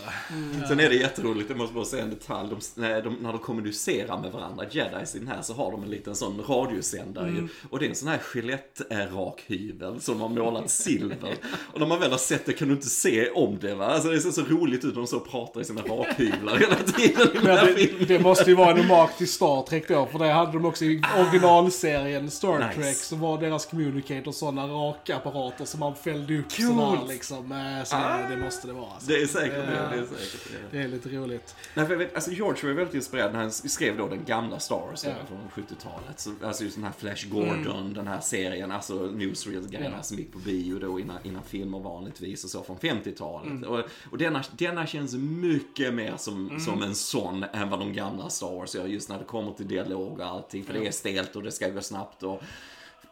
[0.68, 2.50] Sen är det jätteroligt, jag måste bara säga en detalj.
[2.50, 5.84] De, när, de, när de kommunicerar med varandra, jedis i den här, så har de
[5.84, 7.48] en liten sån radiosändare ju.
[7.70, 11.36] Och det är en sån här skelettrakhyvel som de har målat silver.
[11.74, 13.86] Och när man väl har sett det kan du inte se om det va.
[13.86, 17.28] Alltså det ser så roligt ut när de så pratar i sina rakhyvlar hela tiden
[17.34, 20.52] Men det, det måste ju vara en hommage till Star Trek då, för det hade
[20.52, 22.82] de också i originalserien Star Nice.
[22.82, 22.96] Trek.
[22.96, 26.68] Så var deras communicator sådana rakapparater som man fällde upp Coolt.
[26.70, 27.52] sådär liksom.
[27.52, 28.30] Eh, Så Ah.
[28.30, 28.92] det, måste det vara.
[28.92, 29.08] Alltså.
[29.12, 29.78] Det är säkert det.
[29.78, 30.78] Eh, det, är säkert det.
[30.78, 31.56] Det är lite roligt.
[31.74, 34.60] Nej, för jag vet, alltså George var väldigt inspirerad när han skrev då den gamla
[34.60, 35.12] Star Wars Ja.
[35.28, 36.20] från 70-talet.
[36.20, 40.04] Så, alltså just den här Flash Gordon, den här serien, alltså newsreel-grejerna Ja.
[40.04, 43.66] som gick på bio då innan, innan filmer vanligtvis och så från 50-talet.
[43.66, 43.80] Och,
[44.12, 48.56] och denna, denna känns mycket mer som, som en sån än vad de gamla Star
[48.56, 50.64] Wars gör just när det kommer till dialog och allting.
[50.64, 52.42] För det är stelt och det ska gå snabbt och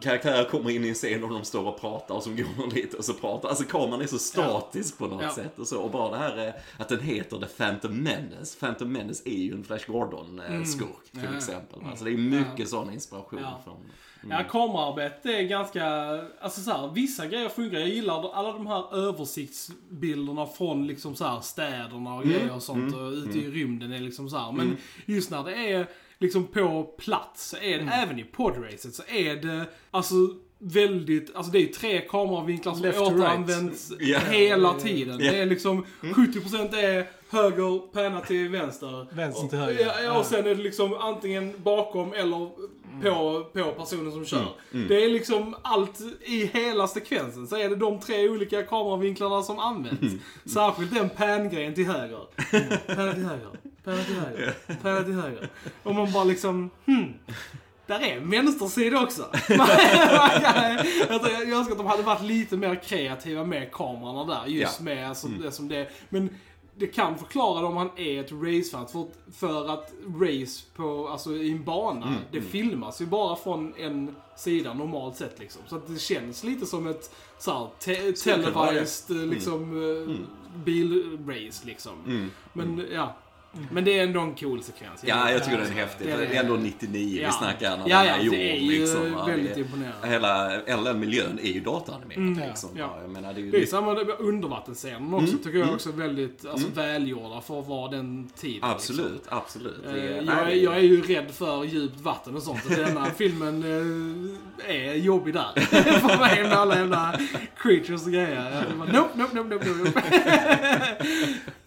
[0.01, 2.97] Karaktärer kommer in i en scen och de står och pratar och som går lite
[2.97, 3.49] och så pratar.
[3.49, 5.31] Alltså kameran är så statisk på något Ja.
[5.33, 5.81] sätt och så.
[5.81, 8.59] Och bara det här är att den heter The Phantom Menace.
[8.59, 11.37] Phantom Menace är ju en Flash Gordon-skurk till Ja, ja.
[11.37, 11.79] exempel.
[11.89, 13.61] Alltså det är mycket sån inspiration Ja.
[13.63, 13.77] från...
[14.29, 15.85] Ja, kameraarbete är ganska,
[16.41, 17.79] alltså så här, vissa grejer funkar.
[17.79, 22.95] Jag gillar alla de här översiktsbilderna från liksom så här städerna och grejer och sånt
[22.95, 24.51] och ute i rymden är liksom så här.
[24.51, 25.87] Men just när det är
[26.19, 30.15] liksom på plats, så är det, även i podracet, så är det alltså
[30.59, 33.15] väldigt, alltså det är tre kameravinklar som Left to right.
[33.17, 34.19] återanvänds Ja.
[34.19, 35.19] hela tiden.
[35.19, 35.31] Ja.
[35.31, 39.15] Det är liksom 70% är höger, penna till vänster.
[39.15, 39.85] Vänster till höger.
[39.85, 42.49] Ja, ja, och sen är det liksom antingen bakom eller
[43.01, 44.45] på, på personen som kör.
[44.87, 49.59] Det är liksom allt i hela sekvensen så är det de tre olika kameravinklarna som
[49.59, 50.13] används.
[50.45, 52.19] Särskilt den pan-grejen till höger.
[52.95, 53.49] Panna till höger,
[53.87, 55.49] panna till höger, panna till höger.
[55.83, 57.13] Och man bara liksom, hmm.
[57.87, 59.21] Där är en vänstersida också.
[59.49, 64.47] jag, önskar att de hade varit lite mer kreativa med kamerorna där.
[64.47, 64.83] Just Ja.
[64.83, 65.89] med alltså, det som det är.
[66.09, 66.29] Men
[66.75, 68.87] det kan förklara det om han är ett racefan.
[68.87, 74.15] För, för att race på, alltså, i en bana, det filmas ju bara från en
[74.35, 75.39] sida normalt sett.
[75.39, 75.61] Liksom.
[75.67, 80.15] Så att det känns lite som ett så här, te- televised liksom, eh,
[80.63, 81.67] bilrace.
[81.67, 82.29] Liksom.
[82.53, 83.15] Men ja.
[83.71, 85.03] Men det är ändå en cool sekvens.
[85.05, 86.07] Ja, jag tycker den är häftig.
[86.07, 86.35] Det är Det det.
[86.35, 87.27] är ändå 99 Ja.
[87.27, 88.35] vi snackar när Ja, den ja, är det gjord.
[88.35, 90.07] är ju liksom, väldigt Det- imponerande.
[90.07, 92.17] Hela, hela den miljön är ju dataanimerad.
[92.17, 92.97] Mm, liksom, ja.
[93.01, 96.45] Jag menar, det är ju Det är samma undervattensscenen också, Mm, tycker jag också väldigt
[96.45, 98.59] alltså, välgjorda för att vara den tiden.
[98.69, 99.37] Absolut, Liksom.
[99.37, 99.83] absolut.
[99.83, 102.35] Det Eh, är- Jag, nej, är, det är- jag är ju rädd för djupt vatten
[102.35, 102.63] och sånt.
[102.63, 103.63] Så denna filmen
[104.67, 105.59] eh, är jobbig där.
[105.99, 107.19] för mig med alla jävla
[107.57, 108.65] creatures och grejer.
[108.69, 110.01] Jag bara, nope, nope, nope, nope, nope.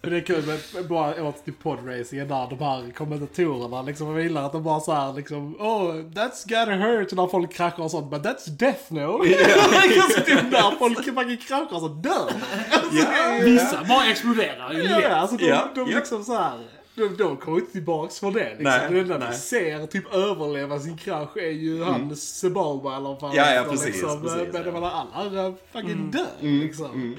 [0.03, 4.11] Men det är kul med bara åt till podracingen där, de här kommentatorerna liksom.
[4.15, 7.83] Jag gillar att de bara så här liksom, oh that's gotta hurt när folk kraschar
[7.83, 9.23] och sånt, but that's death no.
[9.23, 12.31] Liksom typ där folk fucking kraschar och så dör.
[12.71, 16.59] Alltså, Vissa bara exploderar ju Ja, alltså de, de liksom så här.
[16.95, 18.63] De, de kommer inte tillbaks från det liksom.
[18.63, 19.33] Nej, det enda vi nej.
[19.33, 23.85] ser typ överleva sin krasch är ju han Sebulba eller vad fan Ja, ja, precis,
[23.85, 24.21] liksom.
[24.21, 24.77] precis, Men ja.
[24.77, 26.11] alla andra fucking Mm.
[26.11, 27.15] dör liksom.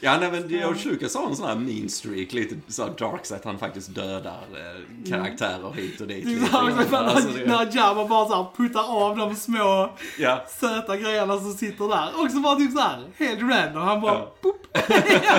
[0.00, 3.38] Ja, nej men George Lucas har en sån här mean streak, lite så dark side,
[3.38, 6.24] att han faktiskt dödar eh, karaktärer hit och dit.
[6.24, 6.86] Lite så här, grann.
[6.90, 10.44] när, Alltså, det- när Jabba bara så här puttar av de små Ja.
[10.60, 12.08] söta grejerna som sitter där.
[12.24, 13.82] Och så bara typ så här, helt random.
[13.82, 14.34] Han bara, Ja.
[14.42, 14.56] boop.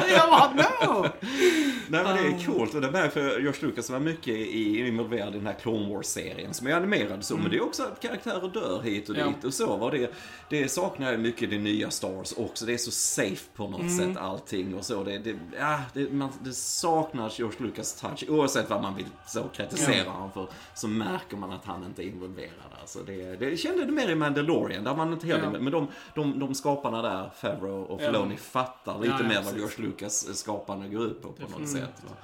[0.09, 1.07] jag bara, no!
[1.87, 4.87] Nej men det är coolt och det är med för George Lucas var mycket i,
[4.87, 8.01] involverad i den här Clone Wars-serien som är animerad så, men det är också att
[8.01, 9.27] karaktärer dör hit och Mm.
[9.27, 9.33] Ja.
[9.35, 9.67] dit och så.
[9.67, 10.11] Och det,
[10.49, 12.65] det saknar jag mycket i det nya Star Wars också.
[12.65, 13.97] Det är så safe på något Mm.
[13.97, 14.17] sätt
[14.51, 15.03] allting och så.
[15.03, 18.23] Det, det, ja, det, man, det saknar George Lucas touch.
[18.29, 22.07] Oavsett vad man vill så kritisera honom för så märker man att han inte är
[22.07, 22.51] involverad.
[22.81, 25.59] Alltså det, det kände det mer i Mandalorian där man inte heller, Ja.
[25.59, 28.05] men de, de, de skaparna där, Favreau och Ja.
[28.05, 29.57] Filoni, fattar lite Ja, ja, mer vad.
[29.57, 32.03] George Lucas skapande går ut på på något sätt.
[32.03, 32.15] Va?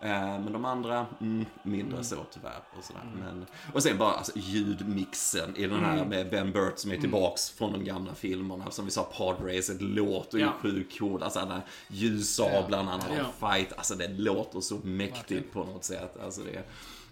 [0.00, 0.08] Eh,
[0.40, 2.60] Men de andra, mm, mindre så tyvärr.
[2.78, 3.02] Och, sådär.
[3.20, 7.50] Men, och sen bara alltså, ljudmixen i den här med Ben Burt som är tillbaks
[7.50, 8.70] från de gamla filmerna.
[8.70, 10.52] Som vi sa, Podracet låter ju Ja.
[10.62, 11.22] sjukt cool.
[11.22, 13.48] Alltså den här ljussablarna, Ja.
[13.50, 13.72] fight.
[13.76, 16.16] Alltså det låter så mäktigt på något sätt.
[16.24, 16.62] Alltså det,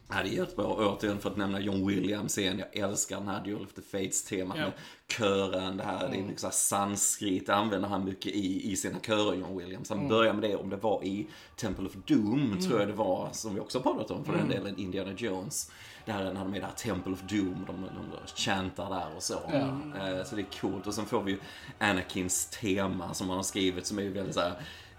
[0.09, 0.66] Ja, det är jättebra.
[0.66, 2.59] Återigen för att nämna John Williams igen.
[2.73, 4.62] Jag älskar den här Duel of the Fates-temat Ja.
[4.64, 4.73] med
[5.09, 5.77] kören.
[5.77, 7.47] Det här, det är liksom sanskrit.
[7.47, 9.88] Det använder han mycket i, i sina körer, John Williams.
[9.90, 13.29] Han börjar med det, om det var i Temple of Doom, tror jag det var,
[13.33, 15.71] som vi också har pratat om för den delen, Indiana Jones.
[16.05, 19.35] Där han hade med det här Temple of Doom, de, de chantar där och så.
[19.35, 20.87] Eh, Så det är coolt.
[20.87, 21.38] Och sen får vi ju
[21.79, 24.55] Anakins tema som han har skrivit som är ju väldigt så här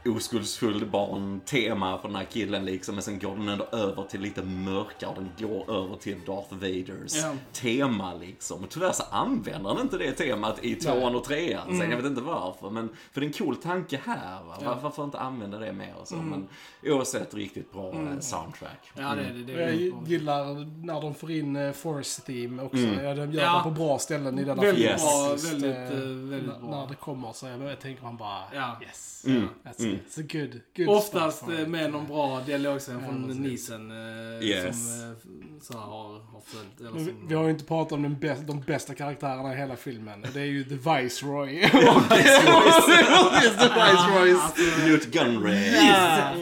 [0.06, 2.96] oskuldsfull barn-tema för den här killen liksom.
[2.96, 5.14] Men sen går den ändå över till lite mörkare.
[5.16, 7.34] Den går över till Darth Vaders Ja.
[7.54, 8.64] tema liksom.
[8.64, 11.78] Och tyvärr så använder han inte det temat i tvåan och trean.
[11.80, 12.70] Sen jag vet inte varför.
[12.70, 14.44] Men, för det är en cool tanke här.
[14.44, 14.58] Va?
[14.66, 16.16] Var, varför inte använda det mer och så.
[16.16, 16.48] Men
[16.86, 18.92] oavsett riktigt bra eh, soundtrack.
[18.94, 20.46] Ja, det, det, det Jag gillar
[20.86, 22.78] när de får in eh, Force Theme också.
[22.78, 23.58] Ja, de gör Ja.
[23.58, 24.92] det på bra ställen i denna Väldigt film.
[24.92, 25.04] Yes.
[25.04, 26.70] bra, väldigt, eh, eh, väldigt när- bra.
[26.82, 28.78] När det kommer så jag, tänker man bara Ja.
[28.82, 29.24] yes.
[29.28, 29.48] Mm.
[29.92, 33.42] That's, it's a good, good Oftast eh, med någon bra dialogscen från precis.
[33.42, 35.00] Nisen eh, Yes.
[35.00, 35.16] som eh,
[35.62, 36.80] så har, har följt.
[36.80, 39.76] Eller som, vi har ju inte pratat om den bäst, de bästa karaktärerna i hela
[39.76, 40.26] filmen.
[40.34, 41.62] Det är ju The Viceroy.
[41.70, 44.42] The Viceroys.
[44.86, 45.72] Newt Gunray.
[45.88, 46.34] Ja.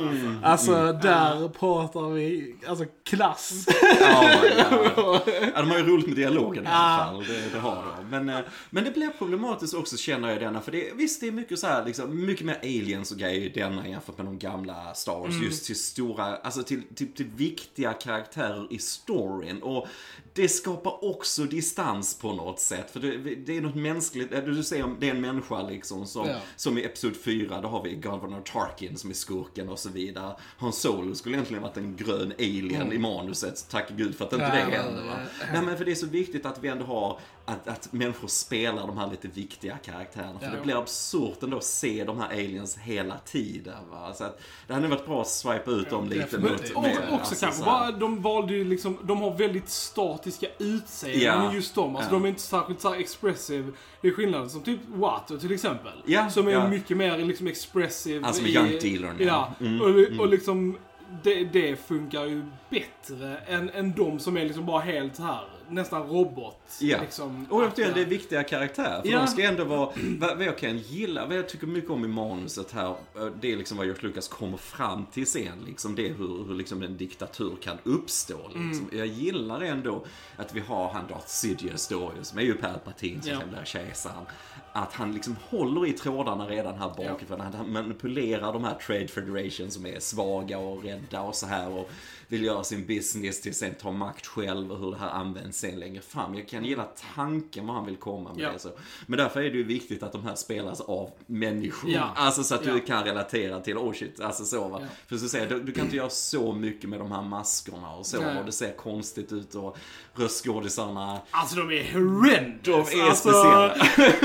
[0.43, 3.65] Alltså, där pratar vi, alltså klass.
[4.01, 5.21] Ja, ja.
[5.55, 7.23] ja, de har ju roligt med dialogen i alla fall.
[7.27, 8.04] Det, det har de.
[8.09, 8.39] Men, eh,
[8.69, 10.61] men det blir problematiskt också känner jag denna.
[10.61, 13.49] För det, visst, det är mycket så här, liksom, mycket mer aliens och grejer i
[13.49, 15.35] denna jämfört med de gamla Star Wars.
[15.43, 19.61] Just till stora, alltså till, till, till viktiga karaktärer i storyn.
[19.61, 19.87] Och
[20.33, 22.91] det skapar också distans på något sätt.
[22.91, 26.27] För det, det är något mänskligt, eh, du säger det är en människa liksom som,
[26.27, 26.35] Ja.
[26.55, 30.35] som i Episod 4, då har vi Governor Tarkin som är skurken och så vidare.
[30.57, 34.45] Han Solo skulle egentligen varit en grön alien i manuset, tack gud för att inte
[34.45, 35.03] Ja, det händer.
[35.03, 35.13] Va?
[35.39, 35.45] ja.
[35.53, 38.87] Nej men för det är så viktigt att vi ändå har, att, att människor spelar
[38.87, 40.39] de här lite viktiga karaktärerna.
[40.39, 40.51] För Ja.
[40.55, 43.89] det blir absurt ändå att se de här aliens hela tiden.
[43.91, 44.13] Va?
[44.13, 46.75] Så att, det hade nog varit bra att swipa ut dem lite definitivt.
[46.75, 46.83] mot...
[46.83, 51.53] Med, också alltså, kanske bara, de valde ju liksom, de har väldigt statiska utseenden Ja.
[51.53, 51.95] just de.
[51.95, 52.13] Alltså Ja.
[52.19, 53.71] de är inte särskilt så här expressive.
[54.01, 55.93] Det är skillnaden som typ Watto till exempel.
[56.05, 56.67] Ja, som är ja.
[56.67, 58.25] mycket mer liksom expressive.
[58.27, 59.25] Alltså med i- Young Dealern, ja.
[59.59, 60.77] Ja, Mm, och, och liksom
[61.23, 66.07] det, det funkar ju bättre än, än de som är liksom bara helt här nästan
[66.07, 66.61] robot.
[66.81, 67.01] Ja.
[67.01, 69.01] Liksom, Och återigen, det är viktiga karaktärer.
[69.01, 69.17] För Ja.
[69.19, 72.07] de ska ändå vara, vad, vad jag kan gilla, vad jag tycker mycket om i
[72.07, 75.63] manuset här, eh, det är liksom vad George Lucas kommer fram till sen.
[75.65, 78.37] Liksom det är hur, hur liksom en diktatur kan uppstå.
[78.47, 78.89] Liksom.
[78.91, 80.05] Jag gillar ändå
[80.37, 83.39] att vi har han Darth Sidious då, som är ju Palpatine som Ja.
[83.39, 84.25] sen blir kejsaren.
[84.73, 87.39] Att han liksom håller i trådarna redan här bakifrån.
[87.39, 91.69] Han- Han manipulerar de här Trade Federation som är svaga och rädda och så här.
[91.69, 91.89] Och
[92.27, 95.79] vill göra sin business till sen ta makt själv och hur det här används sen
[95.79, 96.35] längre fram.
[96.35, 98.51] Jag kan gilla tanken vad han vill komma med Ja.
[98.51, 98.59] det.
[98.59, 98.69] Så.
[99.05, 101.91] Men därför är det ju viktigt att de här spelas av människor.
[101.91, 102.11] Ja.
[102.15, 102.79] Alltså så att du Ja.
[102.87, 104.77] kan relatera till, oh shit, alltså så va.
[104.81, 104.87] Ja.
[105.07, 108.05] För så säga, du, du kan inte göra så mycket med de här maskerna och
[108.05, 108.21] så.
[108.21, 108.39] Nej.
[108.39, 109.77] Och det ser konstigt ut och
[110.15, 112.91] röstskådisarna Alltså de är horrendous.
[112.91, 113.75] De är alltså, speciella.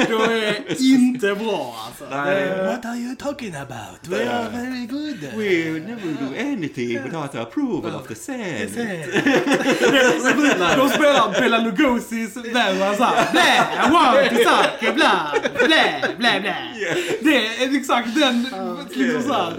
[0.08, 2.04] De är inte bra alltså.
[2.10, 2.66] Nej.
[2.66, 4.08] What are you talking about?
[4.08, 5.20] We are very good.
[5.20, 7.44] We never do anything without the
[7.90, 8.74] approval of the Senate.
[10.76, 15.32] De spelar Bela Lugosi's vän såhär blä, I want to suck, bla,
[15.66, 16.74] blä, blä, blä.
[17.20, 18.46] Det är exakt den
[18.90, 19.52] liksom såhär,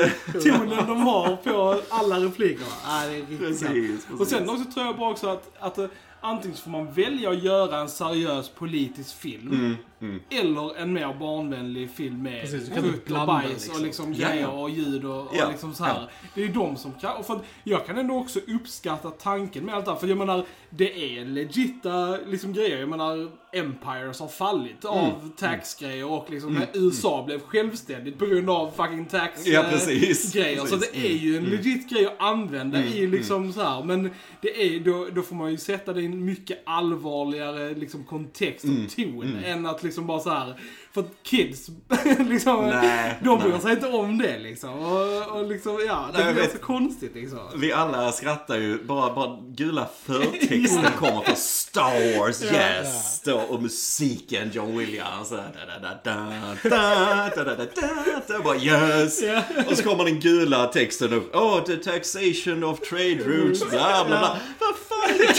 [0.00, 2.66] eh, tonen de har på alla replikerna.
[2.86, 4.20] Ja, det är riktigt Precis, precis.
[4.20, 5.86] Och sen också tror jag bara också att, att eh,
[6.20, 9.48] antingen så får man välja att göra en seriös politisk film.
[9.52, 9.76] Mm,
[10.30, 13.74] Eller en mer barnvänlig film med Precis, och bajs liksom.
[13.76, 14.48] och liksom Ja, grejer ja.
[14.48, 15.94] och ljud och, och Ja, liksom så här.
[15.94, 16.08] ja.
[16.34, 19.84] Det är de som kan, och för jag kan ändå också uppskatta tanken med allt
[19.84, 19.98] det här.
[19.98, 22.78] För jag menar, det är legitta liksom grejer.
[22.80, 24.96] Jag menar, empires har fallit Mm.
[24.98, 29.78] av taxgrejer och liksom när USA blev självständigt på grund av fucking tax Ja, eh.
[29.78, 32.92] Så det är ju en legit grej att använda Mm.
[32.92, 33.82] i liksom så här.
[33.84, 38.04] Men det är, då, då får man ju sätta det i en mycket allvarligare liksom
[38.04, 38.86] kontext och Mm.
[38.88, 40.60] ton än att liksom bara så här.
[40.92, 41.70] För att kids,
[42.18, 43.60] liksom, Nej, de bryr nej.
[43.60, 44.70] sig inte om det liksom.
[44.70, 47.38] Och, och liksom, ja, det Nej, blir så konstigt liksom.
[47.56, 51.36] Vi alla skrattar ju, bara, bara gula förtexten kommer från
[51.74, 53.20] Star Wars, yes!
[53.24, 56.14] Då, och musiken, John Williams, så här, da, da, da,
[56.62, 59.22] da, da, da, da, da, da, bara yes!
[59.22, 59.42] Ja.
[59.70, 64.18] Och så kommer den gula texten upp, oh the taxation of trade routes, bla bla
[64.18, 64.38] bla.
[64.58, 65.32] Vad fan är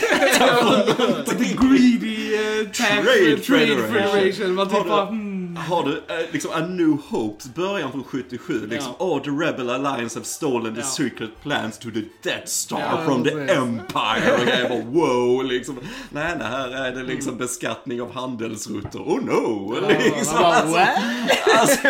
[0.93, 1.57] för någonting?
[1.61, 4.53] Greedy uh, tax Trade trade, trade Federation.
[4.53, 5.24] Man typ bara, hmm.
[5.57, 9.05] Har du eh, liksom A New Hopes början från 77 liksom Ja.
[9.05, 10.87] Oh the Rebel Alliance have stolen the Ja.
[10.87, 13.57] secret plans to the Death Star Ja, from the precis.
[13.57, 18.99] Empire och jag bara wow liksom Nej, nej här är det liksom beskattning av handelsrutter
[18.99, 19.75] Oh no!
[19.89, 20.89] liksom, Bara, what?
[21.59, 21.87] alltså,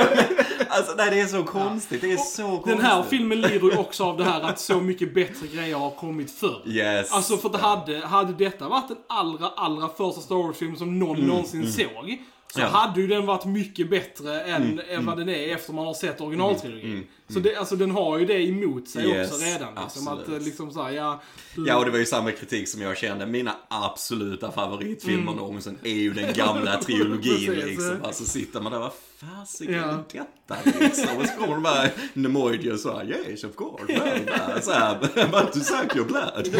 [0.69, 2.01] Alltså, nej, det är så konstigt.
[2.01, 2.75] Det är så konstigt.
[2.77, 5.89] Den här filmen lider ju också av det här att så mycket bättre grejer har
[5.91, 6.61] kommit förr.
[6.65, 7.11] Yes.
[7.11, 11.19] Alltså för att hade, hade detta varit den allra, allra första Star Wars-film som någon
[11.19, 12.17] någonsin såg.
[12.55, 12.79] Så Mm, Ja.
[12.79, 15.93] Mm, hade ju den varit mycket bättre än, än vad den är efter man har
[15.93, 17.03] sett originaltrilogin.
[17.29, 19.83] Så det, alltså den har ju det emot sig Yes, också redan.
[19.83, 20.39] Liksom, att absolut.
[20.41, 21.21] eh, liksom såhär, ja...
[21.55, 23.25] du- Ja, och det var ju samma kritik som jag kände.
[23.25, 27.97] Mina absoluta favoritfilmer någonsin är ju den gamla trilogin liksom.
[28.03, 28.91] Alltså sitter man där, vad
[29.25, 30.03] fasiken Ja.
[30.13, 31.17] är detta liksom?
[31.17, 34.71] Och så kommer de här Nemoidia och så här, yes of course, bla, bla, så
[34.71, 34.99] här,
[35.31, 36.35] but to suck your blood.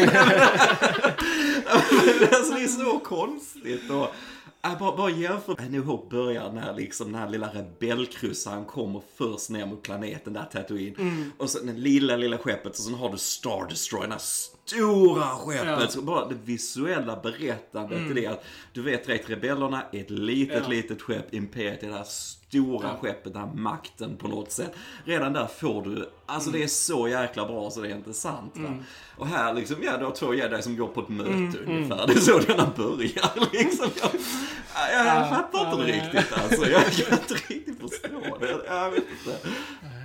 [1.66, 4.08] alltså det är så konstigt och
[4.70, 5.68] äh, bara, bara jämför.
[5.68, 10.44] New Hope börjar när liksom den här lilla rebellkryssaren kommer först ner mot planeten där
[10.52, 10.94] Tatooine.
[10.98, 11.32] Mm.
[11.38, 14.18] Och så det lilla, lilla skeppet och sen har du Star Destroyer, den här
[14.66, 15.66] stora skeppet.
[15.66, 15.92] Ja.
[15.92, 16.06] Mm.
[16.06, 20.68] Bara det visuella berättandet i det att du vet rätt, rebellerna är ett litet, Ja.
[20.68, 24.72] litet skepp, imperiet är det här stora skeppet, den här makten på något sätt.
[25.04, 26.60] Redan där får du, alltså Mm.
[26.60, 28.68] det är så jäkla bra så det är inte sant va.
[29.16, 32.06] Och här liksom, ja du har två jedi som går på ett möte Mm, ungefär.
[32.06, 33.90] Det är så denna börjar liksom.
[34.02, 34.10] Jag,
[34.92, 36.66] jag, jag fattar inte ja, riktigt alltså.
[36.70, 38.60] Jag kan inte riktigt förstå det.
[38.66, 39.48] Jag vet inte.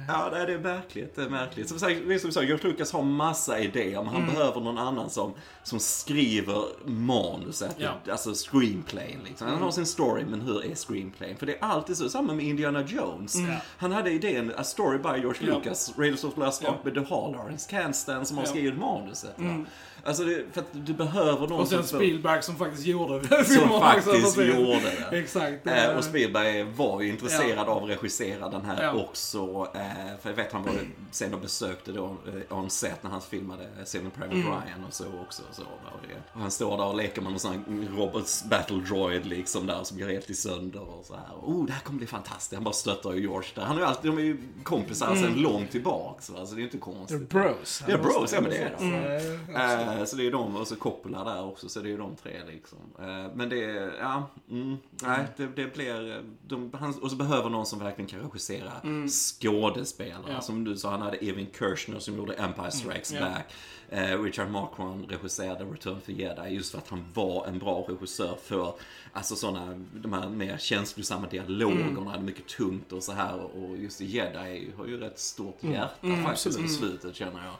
[0.07, 1.15] Ja, det är märkligt.
[1.15, 1.69] Det är märkligt.
[1.69, 4.33] Som sagt, det är som du sa, George Lucas har massa idéer, men han Mm.
[4.35, 5.33] behöver någon annan som,
[5.63, 7.75] som skriver manuset.
[7.77, 7.91] Ja.
[8.11, 9.47] Alltså screenplayen liksom.
[9.47, 11.37] Han har sin story, men hur är screenplayen?
[11.37, 13.35] För det är alltid så, samma med Indiana Jones.
[13.77, 15.49] Han hade idén, A Story by George Mm.
[15.53, 15.57] Ja.
[15.57, 16.91] Lucas, Raiders of the Lost Ark, Ja.
[16.91, 19.33] med The Hall, Lawrence Kanstan som har skrivit manuset.
[19.37, 19.65] Va?
[20.05, 21.99] Alltså, det, för att du behöver någon Och sen som...
[21.99, 24.81] Spielberg som faktiskt gjorde som filmerna också, faktiskt gjorde
[25.11, 25.17] det.
[25.19, 25.67] Exakt.
[25.67, 28.93] Eh, och Spielberg var ju intresserad av att regissera den här Ja.
[28.93, 29.67] också.
[29.75, 29.81] Eh,
[30.21, 30.71] för jag vet han var
[31.11, 34.47] sen och besökte då eh, on set när han filmade Saving Private Mm.
[34.47, 35.41] Ryan och så också.
[35.51, 35.67] Så, och,
[36.07, 37.61] det, och han står där och leker med någon sån här
[37.97, 41.23] Roberts Battle Droid liksom där som går helt i sönder och så här.
[41.41, 42.53] Oh, det här kommer bli fantastiskt.
[42.53, 43.61] Han bara stöttar ju George där.
[43.61, 45.23] Han är ju alltid, de är ju kompisar Mm.
[45.23, 46.29] sen långt tillbaks.
[46.29, 46.45] Va?
[46.45, 47.29] Så det är ju inte konstigt.
[47.29, 47.83] Bros.
[47.85, 48.83] Det är bros, ja men det är det.
[48.83, 49.90] Mm.
[49.99, 52.15] Eh, så det är de, och så Coppola där också, så det är ju de
[52.15, 52.79] tre liksom.
[52.99, 57.65] Eh, men det ja, mm, nej, det, det blir, de, han, och så behöver någon
[57.65, 58.71] som verkligen kan regissera
[59.07, 60.31] skådespelare.
[60.31, 60.41] Ja.
[60.41, 63.19] Som du sa, han hade Evin Kershner som gjorde Empire Strikes Ja.
[63.19, 63.53] Back.
[63.89, 68.37] Eh, Richard Marquand regisserade Return for Jedi just för att han var en bra regissör
[68.43, 68.73] för
[69.14, 73.39] alltså sådana, de här mer känslosamma dialogerna, mycket tungt och så här.
[73.39, 77.55] Och just Jedi har ju rätt stort hjärta faktiskt på slutet känner jag.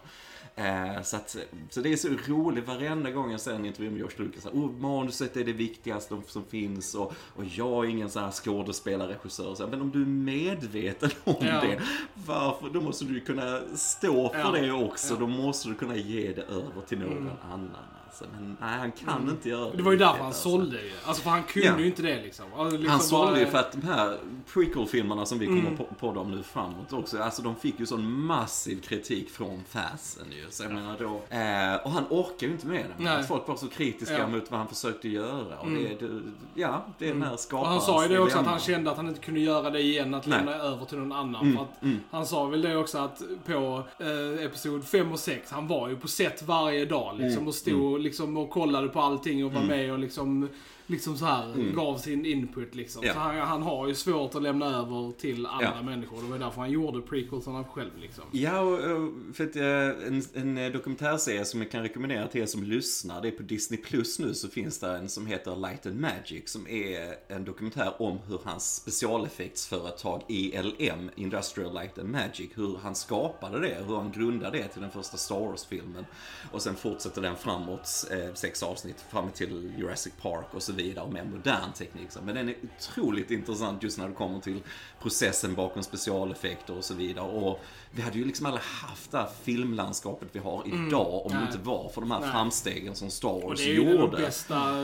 [0.56, 1.36] Eh, så, att,
[1.70, 4.46] så det är så roligt varenda gång jag ser en intervju med George Lucas.
[4.46, 9.14] Oh, manuset är det viktigaste som finns och, och jag är ingen sån här skådespelare,
[9.14, 9.56] regissör.
[9.56, 11.62] Så, men om du är medveten om Ja.
[11.62, 11.82] det,
[12.26, 12.70] varför?
[12.70, 14.52] Då måste du kunna stå för Ja.
[14.52, 15.14] det också.
[15.14, 15.20] Ja.
[15.20, 17.70] Då måste du kunna ge det över till någon annan.
[18.12, 18.26] Alltså.
[18.34, 19.78] Men nej, han kan inte göra det.
[19.78, 20.50] Det var ju därför han alltså.
[20.50, 20.92] sålde ju.
[21.06, 21.80] Alltså för han kunde Ja.
[21.80, 22.46] ju inte det liksom.
[22.58, 24.18] Alltså, liksom Han sålde ju bara- för att de här
[24.54, 28.12] prequel-filmerna som vi kommer på, på dem nu framåt också, alltså de fick ju sån
[28.26, 30.46] massiv kritik från fansen ju.
[30.50, 31.06] Så jag menar då,
[31.36, 33.12] eh, och han orkar ju inte med det.
[33.14, 34.28] Att folk var så kritiska Ja.
[34.28, 35.60] mot vad han försökte göra.
[35.60, 36.22] Och det, det,
[36.56, 37.72] ja, det är den här Och skaparen.
[37.72, 40.14] han sa ju det också att han kände att han inte kunde göra det igen,
[40.14, 40.38] att Nej.
[40.38, 41.42] lämna över till någon annan.
[41.42, 45.52] Mm, För att Han sa väl det också att på eh, Episod 5 och 6,
[45.52, 49.00] han var ju på set varje dag liksom Mm, och stod liksom och kollade på
[49.00, 50.50] allting och var med och liksom
[50.92, 53.04] Liksom så här gav sin input liksom.
[53.06, 53.14] Ja.
[53.14, 55.84] Så han, han har ju svårt att lämna över till andra Ja.
[55.84, 56.22] människor.
[56.24, 58.24] Det var därför han gjorde prequelsarna själv liksom.
[58.32, 62.42] Ja, och, och för att, eh, en, en eh, dokumentärserie som jag kan rekommendera till
[62.42, 65.56] er som lyssnar, det är på Disney Plus nu så finns det en som heter
[65.56, 72.10] Light and Magic som är en dokumentär om hur hans specialeffektsföretag ELM, Industrial Light and
[72.10, 76.06] Magic, hur han skapade det, hur han grundade det till den första Star Wars-filmen.
[76.52, 80.81] Och sen fortsätter den framåt, eh, sex avsnitt, fram till Jurassic Park och så vidare,
[81.04, 82.10] och mer modern teknik.
[82.24, 84.60] Men den är otroligt intressant just när det kommer till
[85.02, 87.26] processen bakom specialeffekter och så vidare.
[87.26, 87.60] Och
[87.92, 91.58] vi hade ju liksom aldrig haft det här filmlandskapet vi har idag om det inte
[91.64, 92.32] var för de här Nej.
[92.32, 94.18] framstegen som Star Och Wars det är ju den gjorde.
[94.18, 94.76] bästa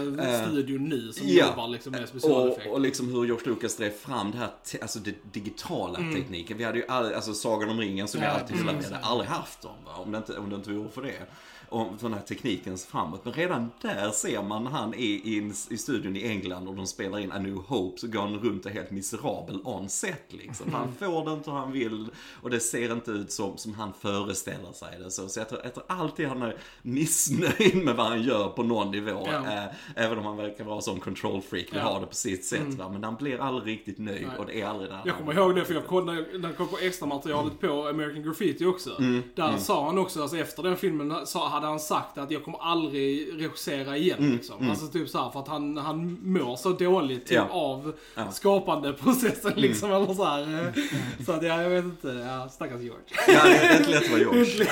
[0.47, 1.47] studion nu som ja.
[1.47, 2.71] jobbar liksom med Och, specialeffekter.
[2.71, 4.49] och liksom hur George Lucas drev fram det här,
[4.81, 6.57] alltså det digitala tekniken.
[6.57, 8.29] Vi hade ju all, alltså Sagan om ringen som Mm.
[8.29, 9.91] Ja, vi alltid mm, flaggar, vi hade aldrig haft dem va?
[9.95, 11.25] Om, det inte, om det inte vore för det.
[11.69, 13.21] För den här teknikens framåt.
[13.25, 16.87] Men redan där ser man när han är i, i studion i England och de
[16.87, 20.33] spelar in A New Hope så går han runt och är helt miserabel on set
[20.33, 20.73] liksom.
[20.73, 22.09] Han får det inte han vill
[22.41, 25.11] och det ser inte ut som, som han föreställer sig det.
[25.11, 28.63] Så, så jag, tror, jag tror alltid han är missnöjd med vad han gör på
[28.63, 29.27] någon nivå.
[29.31, 29.53] Ja.
[29.53, 29.63] Eh,
[29.95, 31.83] även om han verkar vara som control freak, vill Ja.
[31.83, 32.73] ha det på sitt sätt.
[32.73, 32.89] Va?
[32.89, 34.37] Men han blir aldrig riktigt nöjd Nej.
[34.39, 35.01] och det är aldrig där.
[35.05, 38.23] Jag kommer ihåg det för jag kollade när jag kollade på extra materialet på American
[38.23, 38.99] Graffiti också.
[38.99, 42.43] Mm, Där sa han också, alltså efter den filmen sa, hade han sagt att jag
[42.45, 44.69] kommer aldrig regissera igen Mm, liksom.
[44.69, 47.47] Alltså typ såhär för att han, han, mår så dåligt typ, Ja.
[47.51, 48.31] av Ja.
[48.31, 49.91] skapandeprocessen liksom.
[49.91, 50.41] Eller så, här.
[50.41, 50.83] eh.
[51.25, 52.07] så att ja, jag vet inte.
[52.07, 53.03] Ja, stackars George.
[53.27, 54.67] Ja, det är inte lätt att vara George.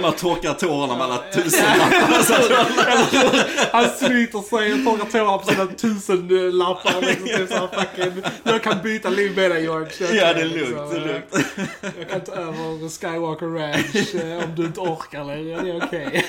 [0.10, 2.22] Och torkar tårarna med alla tusenlappar.
[2.22, 7.00] Så att- Han sliter sig och torkar tårar på sina tusen lappar.
[7.00, 9.88] Liksom, typ så här, fucking, jag kan byta liv med dig George.
[10.00, 10.54] Ja, det är lugnt.
[10.56, 11.96] liksom, Det är eh, lugnt.
[11.98, 15.62] Jag kan ta över Skywalker Ranch eh, om du inte orkar längre.
[15.62, 16.26] Det är okej.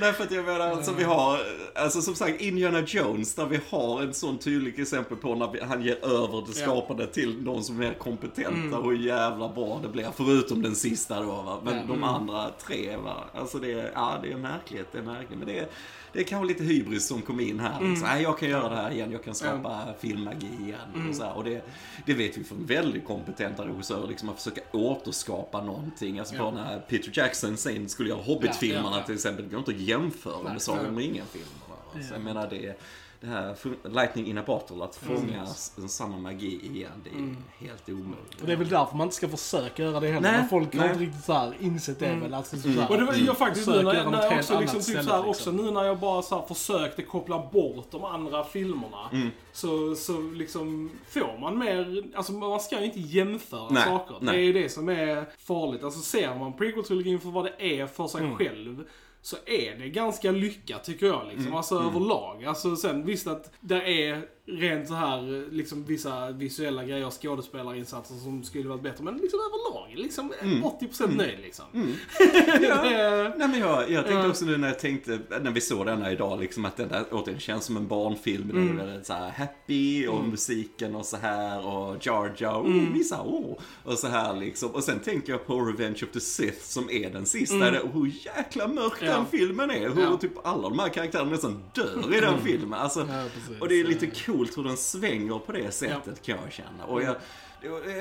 [0.00, 1.38] Nej, för att jag menar, alltså vi har,
[1.74, 5.60] alltså som sagt, Indiana Jones, där vi har en sån tydlig exempel på när vi,
[5.60, 9.80] han ger över det skapande till någon som är mer kompetenta och hur jävla bra
[9.82, 10.08] det blir.
[10.16, 11.60] Förutom den sista då, va.
[11.64, 13.24] Men de andra tre, va.
[13.34, 15.38] Alltså det är, ja, det är märkligt, det är märkligt.
[15.38, 15.66] Men det är,
[16.12, 17.80] det är kanske lite hybris som kom in här.
[17.80, 18.08] Liksom.
[18.08, 21.08] Nej, jag kan göra det här igen, jag kan skapa filmmagi igen.
[21.08, 21.36] Och, så här.
[21.36, 21.64] och det,
[22.06, 26.18] det vet vi från väldigt kompetenta regissörer, liksom att försöka återskapa någonting.
[26.18, 29.06] Alltså bara när Peter Jackson sen skulle göra Hobbit-filmerna Ja, ja, ja.
[29.06, 32.08] till exempel, det går inte att jämföra med Sagan om ringen-filmerna.
[32.08, 32.78] Så jag menar, det,
[33.22, 33.56] det här
[33.88, 37.34] Lightning in a bottle, att fånga s- samma magi igen, det är
[37.68, 38.40] helt omöjligt.
[38.40, 40.32] Och det är väl därför man inte ska försöka göra det heller.
[40.32, 42.34] Nej, folk har inte riktigt så här insett det väl.
[42.34, 44.86] Alltså, så här, Och det var jag faktiskt nu när, när jag också, liksom, typ
[44.86, 45.28] så här, liksom.
[45.28, 49.08] också nu när jag bara så här försökte koppla bort de andra filmerna.
[49.12, 49.28] Mm.
[49.52, 54.16] Så, så liksom får man mer, alltså man ska ju inte jämföra Nej, saker.
[54.20, 54.34] nej.
[54.36, 55.84] Det är ju det som är farligt.
[55.84, 58.36] Alltså ser man prequel-trilogin för vad det är för sig Mm.
[58.36, 58.84] själv.
[59.22, 61.46] Så är det ganska lyckat tycker jag liksom.
[61.46, 61.54] Mm.
[61.54, 62.44] Alltså överlag.
[62.44, 68.42] Alltså sen visst att det är rent så här liksom vissa visuella grejer, skådespelarinsatser som
[68.44, 69.04] skulle varit bättre.
[69.04, 70.62] Men liksom överlag, liksom Mm.
[70.64, 71.64] 80% nöjd liksom.
[72.60, 74.28] det är, Nej men jag, jag tänkte Ja.
[74.28, 77.40] också nu när jag tänkte, när vi såg denna idag, liksom att den där återigen
[77.40, 78.50] känns som en barnfilm.
[78.50, 78.76] Mm.
[78.76, 82.92] Den är så här happy och musiken och så här och Jar Jar, oh, Mm.
[82.92, 83.58] vissa, oh.
[83.84, 84.70] Och så här liksom.
[84.70, 87.56] Och sen tänker jag på Revenge of the Sith som är den sista.
[87.56, 87.72] Mm.
[87.72, 89.06] Där, och hur jäkla mörk Ja.
[89.06, 89.88] den filmen är.
[89.88, 90.06] Hur Ja.
[90.06, 90.18] Mm.
[90.18, 92.72] typ alla de här karaktärerna nästan dör i den filmen.
[92.80, 93.24] Alltså, Ja,
[93.60, 96.84] och det är lite coolt hur den svänger på det sättet kan jag känna.
[96.84, 97.16] Och jag,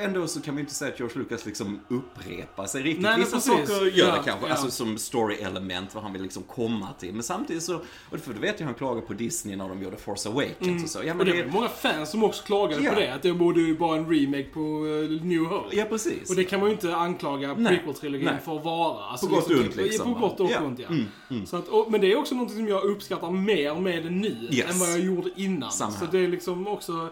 [0.03, 3.01] Ändå så kan vi inte säga att George Lucas liksom upprepar sig riktigt.
[3.03, 3.69] Nej, men Vissa precis.
[3.69, 4.51] saker gör Ja, det kanske, ja.
[4.53, 7.13] alltså som story-element, vad han vill liksom komma till.
[7.13, 7.75] Men samtidigt så,
[8.09, 10.89] och för det vet jag han klagade på Disney när de gjorde Force Awakens och
[10.89, 10.99] så.
[11.03, 11.19] Ja, Mm.
[11.21, 12.93] Och men det det, ju många fans som också klagade Ja.
[12.93, 13.13] på det.
[13.13, 15.75] Att det borde ju vara en remake på eh, New Hope.
[15.75, 16.29] ja precis.
[16.29, 19.03] Och det kan man ju inte anklaga prequel-trilogin för att vara.
[19.05, 20.87] Alltså, På gott och ont, liksom, På gott och ont, ja.
[20.87, 21.45] Mm, mm.
[21.45, 24.47] Så att, och, men det är också något som jag uppskattar mer med det nu
[24.51, 24.71] Yes.
[24.73, 25.71] än vad jag gjorde innan.
[25.71, 27.09] Samma Så det är liksom också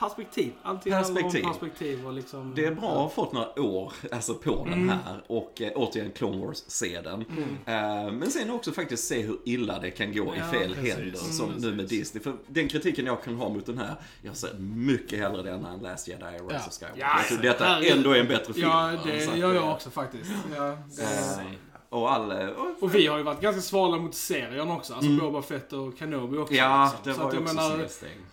[0.00, 0.52] perspektiv.
[0.62, 1.42] Alltid Perspektiv.
[1.44, 2.52] perspektiv och liksom...
[2.56, 4.70] Det är bra att ha fått några år alltså, på Mm.
[4.86, 7.20] den här och eh, återigen Clone Wars se den.
[7.66, 10.94] Eh, men sen också faktiskt se hur illa det kan gå Ja, i fel precis.
[10.94, 12.22] händer Mm, som nu med Disney.
[12.22, 15.78] För den kritiken jag kan ha mot den här, jag ser mycket hellre den än
[15.80, 16.66] Last Jedi och Rise Ja.
[16.68, 17.00] of Skywalker.
[17.00, 18.68] Ja, jag tror detta ändå är en bättre film.
[18.68, 20.30] Ja, det gör eh, jag också faktiskt.
[20.56, 21.44] Ja, det...
[21.90, 22.30] Och all...
[22.30, 24.94] eh, Och, Och vi har ju varit ganska svala mot serien också.
[24.94, 26.54] Alltså Boba Fett och Kenobi också.
[26.54, 26.64] Mm.
[26.70, 27.12] ja, liksom.
[27.12, 27.88] det var ju också menar,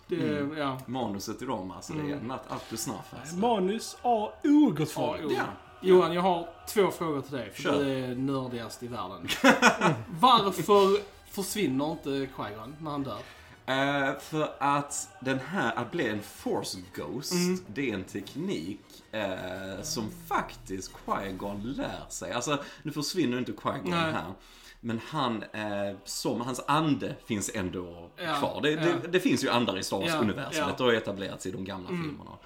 [0.06, 0.78] det, ja.
[0.86, 2.30] Manuset i dem, alltså det är Mm.
[2.30, 2.40] up
[2.70, 3.36] to snuff alltså.
[3.36, 5.20] Manus A, O, gott folk.
[5.30, 5.42] Ja.
[5.80, 7.50] Johan, jag har två frågor till dig.
[7.54, 7.84] För Kör.
[7.84, 9.28] du är nördigast i världen.
[10.20, 11.00] Varför
[11.30, 13.18] försvinner inte Qui-Gon när han dör?
[13.66, 17.58] Eh, för att den här, att bli en force ghost, Mm.
[17.66, 18.80] det är en teknik
[19.12, 22.32] eh, som faktiskt Qui-Gon lär sig.
[22.32, 24.32] Alltså, nu försvinner inte Qui-Gon här.
[24.80, 28.60] Men han, eh, som, hans ande finns ändå Ja, kvar.
[28.62, 28.80] Det, ja.
[28.80, 30.62] det, det finns ju andar i Star Wars-universumet, ja.
[30.64, 30.74] Mm.
[30.78, 32.38] det har etablerats i de gamla filmerna.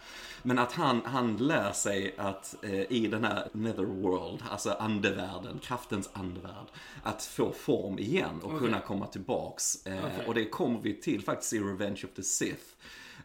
[0.42, 6.10] Men att han, han lär sig att eh, i den här netherworld, alltså andevärlden, kraftens
[6.12, 6.66] andevärld,
[7.02, 8.58] att få form igen och Okej.
[8.58, 9.86] kunna komma tillbaks.
[9.86, 10.26] Eh, Okej.
[10.26, 12.64] Och det kommer vi till faktiskt i Revenge of the Sith.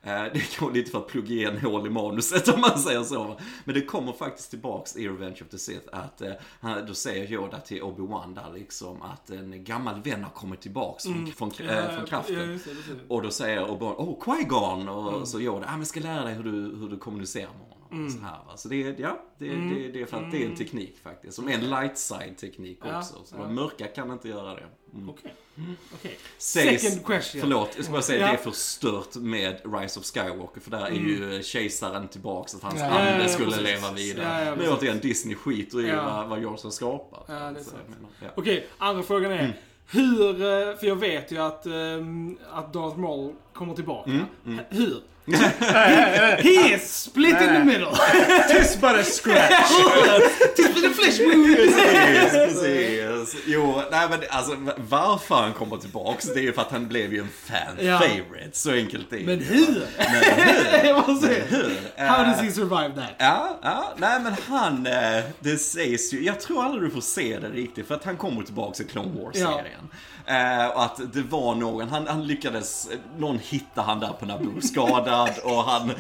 [0.04, 3.40] Eh, Det går lite för att plugga igen hål i manuset om man säger så.
[3.64, 6.32] Men det kommer faktiskt tillbaks i Revenge of the Sith att eh,
[6.88, 11.28] då säger Yoda till Obi-Wan där liksom att en gammal vän har kommit tillbaks från,
[11.28, 11.76] från, Mm.
[11.76, 12.36] Ja, eh, från kraften.
[12.36, 13.00] Ja, det, det.
[13.08, 14.88] Och då säger Obi-Wan, oh Qui-Gon!
[14.90, 15.26] Och Mm.
[15.26, 17.77] så Yoda, ah, men ska lära dig hur du, hur du kommunicerar med honom.
[17.92, 18.10] Mm.
[18.10, 18.58] Så, här, va.
[18.58, 21.34] så det, är- ja, det, det, det är för att det är en teknik faktiskt.
[21.36, 23.14] Som är en light side teknik Ja, också.
[23.26, 23.48] Så ja.
[23.50, 24.66] mörka kan inte göra det.
[24.94, 25.10] Mm.
[25.10, 25.34] Okej.
[25.94, 26.18] Okej.
[26.38, 27.42] Sägs- Second question.
[27.42, 28.28] Förlåt, jag ska bara säga Ja.
[28.28, 32.82] det är förstört med Rise of Skywalker för där är ju kejsaren tillbaks att hans
[32.82, 34.26] ande skulle leva vidare.
[34.40, 37.26] Ja, ja, Men återigen, Disney skiter i vad, vad har skapat.
[37.28, 37.78] Ja, det är sant.
[38.36, 39.60] Okej, andra frågan är.
[39.92, 44.12] Hur, eh, för jag vet ju att, ehm, att Darth Maul kommer tillbaka.
[44.46, 45.02] Mm, Hur?
[46.44, 47.92] He is split in the middle!
[48.50, 49.72] Tis a scratch.
[50.56, 51.18] Tis a flesh!
[51.18, 53.36] Precis, precis.
[53.48, 57.14] Jo, nej men alltså varför han kommer tillbaks, det är ju för att han blev
[57.14, 58.00] ju en fan Ja.
[58.00, 58.50] favorite.
[58.58, 59.24] Så enkelt är det.
[59.26, 59.86] Men hur?
[59.98, 60.08] Men
[60.46, 60.88] hur?
[60.88, 61.72] Jag måste säga, hur?
[62.08, 63.10] How Eh, does he survive that?
[63.18, 67.40] Ja, ja, nej men han, eh, det sägs ju, jag tror aldrig du får se
[67.40, 69.90] det riktigt för att han kommer tillbaks i Clone Wars-serien.
[70.28, 74.62] Eh, och att det var någon, han, han lyckades, någon hittade han där på Naboo
[74.62, 75.92] skadad och han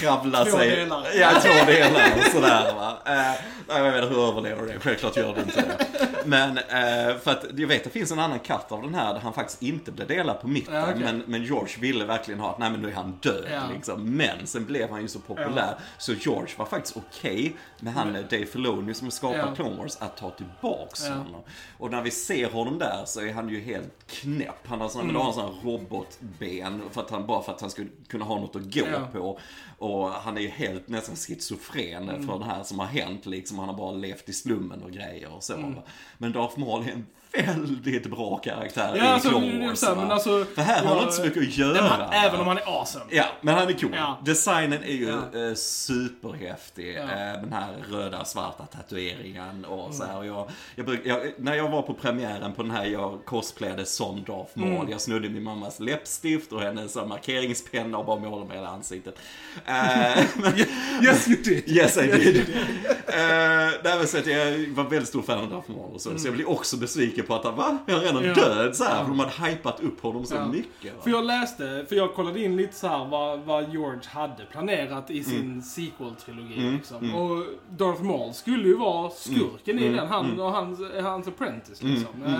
[0.00, 0.70] kravlade Två sig.
[0.70, 1.04] delar.
[1.20, 2.98] Ja, två delar och sådär va.
[3.06, 3.34] Eh,
[3.68, 5.86] jag vet inte hur överlever det, självklart gör det inte det.
[6.24, 9.20] Men eh, för att jag vet det finns en annan katt av den här där
[9.20, 10.74] han faktiskt inte blev delad på mitten.
[10.74, 10.98] Ja, okej.
[11.04, 13.60] men, men George ville verkligen ha att nej men nu är han död Ja.
[13.74, 14.10] liksom.
[14.16, 18.46] Men sen blev han ju så populär så George var faktiskt okej med han Dave
[18.46, 19.54] Filoni som skapat Ja.
[19.54, 21.12] Clone Wars att ta tillbaks Ja.
[21.14, 21.40] honom.
[21.78, 24.66] Och när vi ser honom där så är han ju helt knäpp.
[24.66, 25.14] Han har sån, Mm.
[25.14, 28.24] då har han sån här robotben för att han, bara för att han skulle kunna
[28.24, 29.08] ha något att gå Ja.
[29.12, 29.38] på.
[29.78, 32.26] Och han är ju helt nästan schizofren Mm.
[32.26, 33.58] för det här som har hänt liksom.
[33.58, 35.54] Han har bara levt i slummen och grejer och så.
[35.54, 35.74] Mm.
[36.18, 39.78] Men Darth Maul är en väldigt bra karaktär Ja, i alltså, Clone Wars.
[39.78, 41.82] så här, men alltså, för här har han inte så mycket att göra.
[41.82, 43.04] Han, även om han är awesome.
[43.10, 43.90] Ja, men han är cool.
[43.94, 44.18] Ja.
[44.24, 45.40] Designen är ju Ja.
[45.48, 46.94] eh, superhäftig.
[46.96, 47.00] Ja.
[47.02, 50.18] Eh, den här röda svarta tatueringen och så här.
[50.18, 53.84] Och jag, jag, bruk, jag, när jag var på premiären på den här, jag cosplayade
[53.86, 54.74] som Darth Maul.
[54.76, 54.88] Mm.
[54.90, 59.14] Jag snodde min mammas läppstift och hennes här markeringspenna och bara målade med hela ansiktet.
[59.66, 59.74] Eh,
[60.34, 60.52] men,
[61.04, 61.68] Yes you did.
[61.68, 62.36] Yes I did.
[62.36, 62.44] uh,
[63.84, 66.18] nej, men så att jag var väldigt stor fan av Darth Maul och så.
[66.18, 68.34] Så jag blev också besviken på att han var, är han redan Ja.
[68.34, 69.02] död så här, Ja.
[69.02, 70.46] För de hade hypat upp honom så Ja.
[70.48, 70.94] mycket.
[70.96, 71.02] Va?
[71.02, 75.10] För jag läste, för jag kollade in lite så här vad, vad George hade planerat
[75.10, 75.62] i sin Mm.
[75.62, 76.70] sequel-trilogi.
[76.72, 77.14] liksom.
[77.14, 79.94] Och Darth Maul skulle ju vara skurken Mm.
[79.94, 81.82] i den, han och hans, hans apprentice.
[81.82, 82.22] Liksom.
[82.26, 82.32] Eh,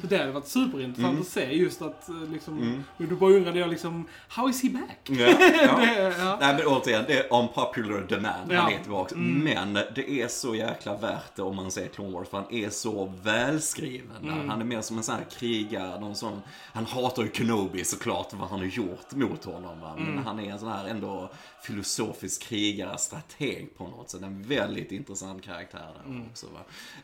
[0.00, 1.20] Så det hade varit superintressant Mm.
[1.20, 4.98] att se just att, eh, liksom, då bara undrade jag liksom, how is he back?
[5.04, 6.36] Det, ja.
[6.40, 8.52] Nej men återigen, det är unpopular demand.
[8.52, 9.14] Han är tillbaka.
[9.16, 12.28] Men det är så jäkla värt det om man ser Clone Wars.
[12.28, 14.16] För han är så välskriven.
[14.24, 14.46] Där.
[14.48, 16.00] Han är mer som en sån här krigare.
[16.00, 19.80] Någon sån, han hatar ju Kenobi såklart, vad han har gjort mot honom.
[19.80, 19.96] Va?
[19.98, 21.30] Men han är en sån här ändå
[21.62, 24.22] filosofisk krigare, strateg på något sätt.
[24.22, 26.46] En väldigt intressant karaktär där också.
[26.46, 26.60] Va?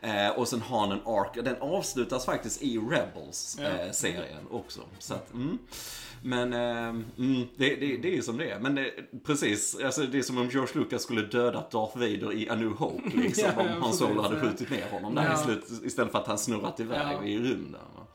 [0.08, 1.34] Eh, och sen har han en ark.
[1.34, 4.80] Den avslutas faktiskt i Rebels-serien också.
[4.98, 5.58] Så att, mm.
[6.22, 8.60] Men eh, mm, det, det, det är ju som det är.
[8.60, 8.90] Men det,
[9.24, 12.68] precis, alltså, det är som om George Lucas skulle dödat Darth Vader i A New
[12.70, 13.10] Hope.
[13.14, 15.34] Liksom, Ja, om Han Solo hade skjutit ner honom där Ja.
[15.34, 17.24] i slut, istället för att han snurrat iväg Ja.
[17.24, 17.72] I rymden.
[17.96, 18.06] va.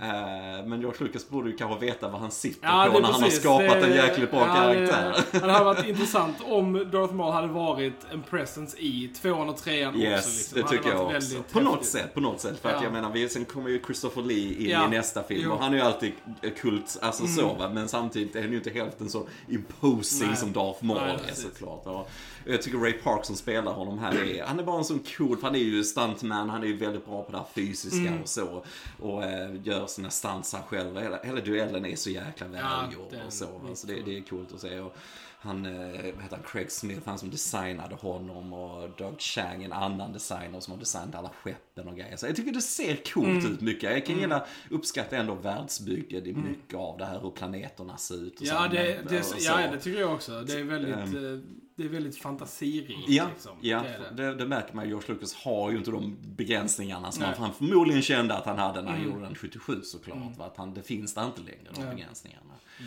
[0.00, 3.14] Eh, men George Lucas borde ju kanske veta vad han sitter Ja, på när han
[3.14, 3.40] har precis.
[3.40, 5.16] skapat Det- en jäkligt bra ja, karaktär.
[5.32, 9.56] Det, det hade varit intressant om Darth Maul hade varit en presence i tvåan och
[9.56, 10.38] trean Yes, också.
[10.38, 10.62] Liksom.
[10.62, 11.42] det tycker jag också.
[11.52, 12.58] På något sätt, på något sätt.
[12.62, 12.82] För att Ja.
[12.84, 15.46] jag menar, vi, sen kommer ju Christopher Lee in i nästa film Jo.
[15.48, 15.56] Mm.
[15.58, 16.12] och han är ju alltid
[16.60, 17.68] kult, alltså så va.
[17.68, 20.36] Men samtidigt är han ju inte hälften så imposing Nej.
[20.36, 21.44] som Darth Maul Nej, är precis.
[21.44, 21.86] såklart.
[21.86, 22.04] va.
[22.48, 25.36] Jag tycker Ray Park som spelar honom här är, han är bara en sån cool,
[25.36, 28.22] för han är ju stuntman, han är ju väldigt bra på det här fysiska Mm.
[28.22, 28.64] och så.
[29.00, 30.98] Och eh, gör sina stunts själv.
[30.98, 33.46] Hela, hela duellen är så jäkla välgjord den- och så.
[33.74, 34.80] Så det, det är coolt att se.
[34.80, 34.96] Och,
[35.38, 35.72] han, eh,
[36.14, 40.60] vad heter han, Craig Smith, han som designade honom och Doug Chang, en annan designer
[40.60, 42.16] som har designat alla skeppen och grejer.
[42.16, 43.52] Så jag tycker det ser coolt Mm.
[43.52, 43.90] ut mycket.
[43.92, 48.40] Jag kan gilla, uppskatta ändå världsbygget i mycket av det här, hur planeterna ser ut
[48.40, 48.76] och Ja, så.
[48.76, 49.36] det, det, och så.
[49.40, 50.42] ja, det tycker jag också.
[50.42, 51.60] Det är väldigt, Ehm.
[51.76, 53.08] Det är väldigt fantasirikt.
[53.08, 53.56] Ja, liksom.
[53.60, 54.22] ja Det det.
[54.22, 54.90] det, det märker man ju.
[54.90, 57.28] George Lucas har ju inte de begränsningarna som Nej.
[57.30, 57.42] Mm.
[57.42, 60.36] han förmodligen kände att han hade när han gjorde den 77 såklart.
[60.36, 60.44] Va?
[60.46, 61.90] Att han, det finns där inte längre, de Ja.
[61.90, 62.54] begränsningarna.
[62.78, 62.84] Eh,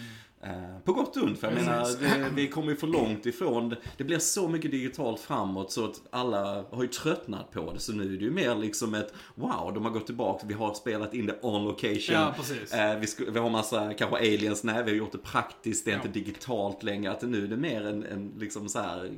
[0.86, 4.04] på gott och ont, för jag menar, det, vi kommer ju för långt ifrån, det,
[4.04, 7.80] blir så mycket digitalt framåt så att alla har ju tröttnat på det.
[7.80, 10.74] Så nu är det ju mer liksom ett, wow, de har gått tillbaka, vi har
[10.74, 12.16] spelat in det on location.
[12.16, 12.74] Ja, precis.
[12.74, 15.92] Eh, vi, sku, vi har massa, kanske aliens, nej vi har gjort det praktiskt, det
[15.92, 16.02] är Ja.
[16.06, 17.12] inte digitalt längre.
[17.12, 19.12] Att nu är det mer en, en liksom så här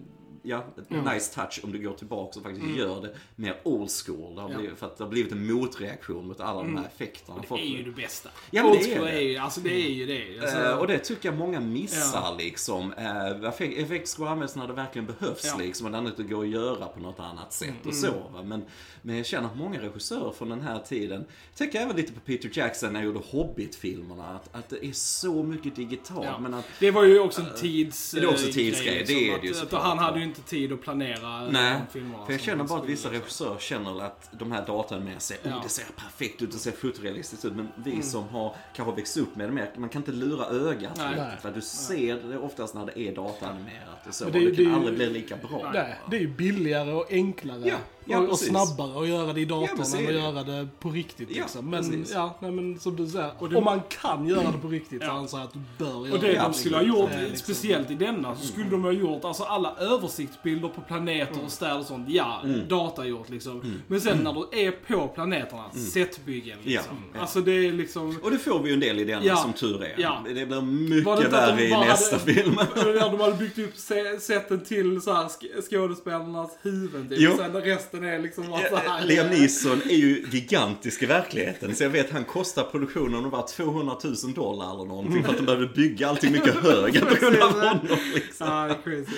[0.44, 4.36] ja, ett nice touch om du går tillbaka och faktiskt gör det mer old school.
[4.36, 4.62] Det har Mm.
[4.62, 7.38] Blivit, för att det har blivit en motreaktion mot alla de här effekterna.
[7.42, 8.30] Det Folk- är ju det bästa.
[8.52, 9.12] Ja, Old är school det.
[9.12, 10.40] är ju, alltså det är ju det.
[10.42, 12.94] Alltså, Eh, och det tycker jag många missar liksom.
[12.94, 15.54] Uh, effekt ska användas när det verkligen behövs.
[15.54, 15.86] Mm, liksom.
[15.86, 18.12] Och det inte går att göra på något annat sätt och så.
[18.12, 18.44] Va?
[18.44, 18.64] Men,
[19.02, 22.20] men jag känner att många regissörer från den här tiden, jag tänker även lite på
[22.20, 26.42] Peter Jackson när han gjorde Hobbit-filmerna, att, att det är så mycket digitalt.
[26.42, 28.12] Men att, Det var ju också en tids...
[28.12, 29.98] det är också eh, tidsgrej, grej, det liksom, är det ju att, att såklart, Han
[30.00, 31.80] hade ju inte tid att planera Nej,
[32.26, 35.50] för jag känner bara att vissa regissörer känner att de här datan med sig, oh,
[35.50, 35.60] Ja.
[35.64, 37.54] det ser perfekt ut, det ser fotorealistiskt ut.
[37.54, 38.04] Men vi Mm.
[38.04, 41.08] som har kanske växt upp med det mer, man kan inte lura ögat Nej.
[41.10, 41.42] riktigt.
[41.42, 44.24] För du ser det oftast när det är dataanimerat och så.
[44.24, 45.72] Men Det, det är det kan det aldrig bli lika bra.
[45.74, 47.76] Nej, det är ju billigare och enklare Ja,
[48.06, 50.14] Ja, och, och snabbare att göra det i datorn så än att det.
[50.20, 51.28] göra det på riktigt.
[51.32, 51.70] Ja, Liksom.
[51.70, 52.12] Men, precis.
[52.14, 55.02] ja, nej, men som du säger, Och det- om man kan göra det på riktigt
[55.02, 55.12] så Ja.
[55.12, 57.20] anser jag att du bör göra Och det Ja, de skulle ha gjort, Det är
[57.22, 61.52] liksom- speciellt i denna, så skulle de ha gjort alltså alla översiktsbilder på planeter och
[61.52, 62.10] städer och sånt.
[62.10, 63.80] Ja, data gjort liksom.
[63.88, 66.96] Men sen när du är på planeterna, setbyggen liksom.
[66.98, 67.22] Ja, ja.
[67.22, 68.20] Alltså det är liksom...
[68.24, 69.36] Och det får vi ju en del i denna Ja.
[69.36, 69.96] som tur är.
[69.98, 70.22] Ja.
[70.26, 72.56] Det blir det mycket värre i nästa hade- film.
[72.76, 73.78] När de hade byggt upp
[74.22, 77.32] sätten till så här sk- skådespelarnas huvuden typ.
[77.32, 79.06] Och sen resten är liksom bara så här.
[79.06, 81.76] Liam Neeson är ju gigantisk i verkligheten.
[81.76, 85.24] Så jag vet han kostar produktionen var 200 000 dollar eller någonting.
[85.24, 87.88] För att de behövde bygga allting mycket högre på grund av honom.
[88.16, 88.48] Liksom.
[88.48, 89.16] Ja, crazy.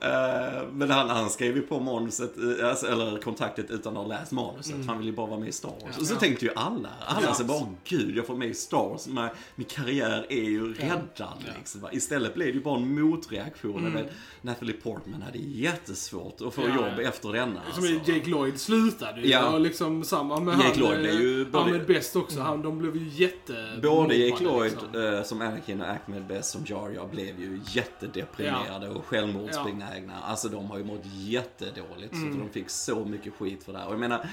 [0.00, 4.08] Eh, Men han, han skrev ju på manuset, eh, alltså, eller kontraktet utan att ha
[4.18, 4.74] läst manuset.
[4.86, 5.98] Han ville ju bara vara med i Star Wars.
[5.98, 6.88] Och så tänkte ju alla.
[7.06, 7.34] Alla Ja.
[7.34, 9.06] så bara, "Åh, gud jag får med i Star Wars.
[9.54, 11.80] Min karriär är ju räddad liksom.
[11.92, 13.86] Istället blev det ju bara en motreaktion.
[13.86, 14.06] Mm.
[14.46, 17.02] Natalie Portman hade jättesvårt att få Ja, jobb ja.
[17.02, 17.60] efter denna.
[17.74, 18.12] Som alltså.
[18.12, 19.28] Jake Lloyd slutade ju.
[19.28, 19.52] Ja.
[19.54, 22.40] Och liksom samma med Jake han, Lloyd ju eh, både- Ahmed Best också.
[22.40, 23.78] Han, de blev ju jätte...
[23.82, 25.14] Både Jake Lloyd liksom.
[25.14, 30.12] eh, som Anakin och Ahmed Best som Jar Jar blev ju jättedeprimerade och självmordsbenägna.
[30.22, 32.32] Alltså de har ju mått jättedåligt så Mm.
[32.32, 33.86] att de fick så mycket skit för det här.
[33.86, 34.28] Och jag menar,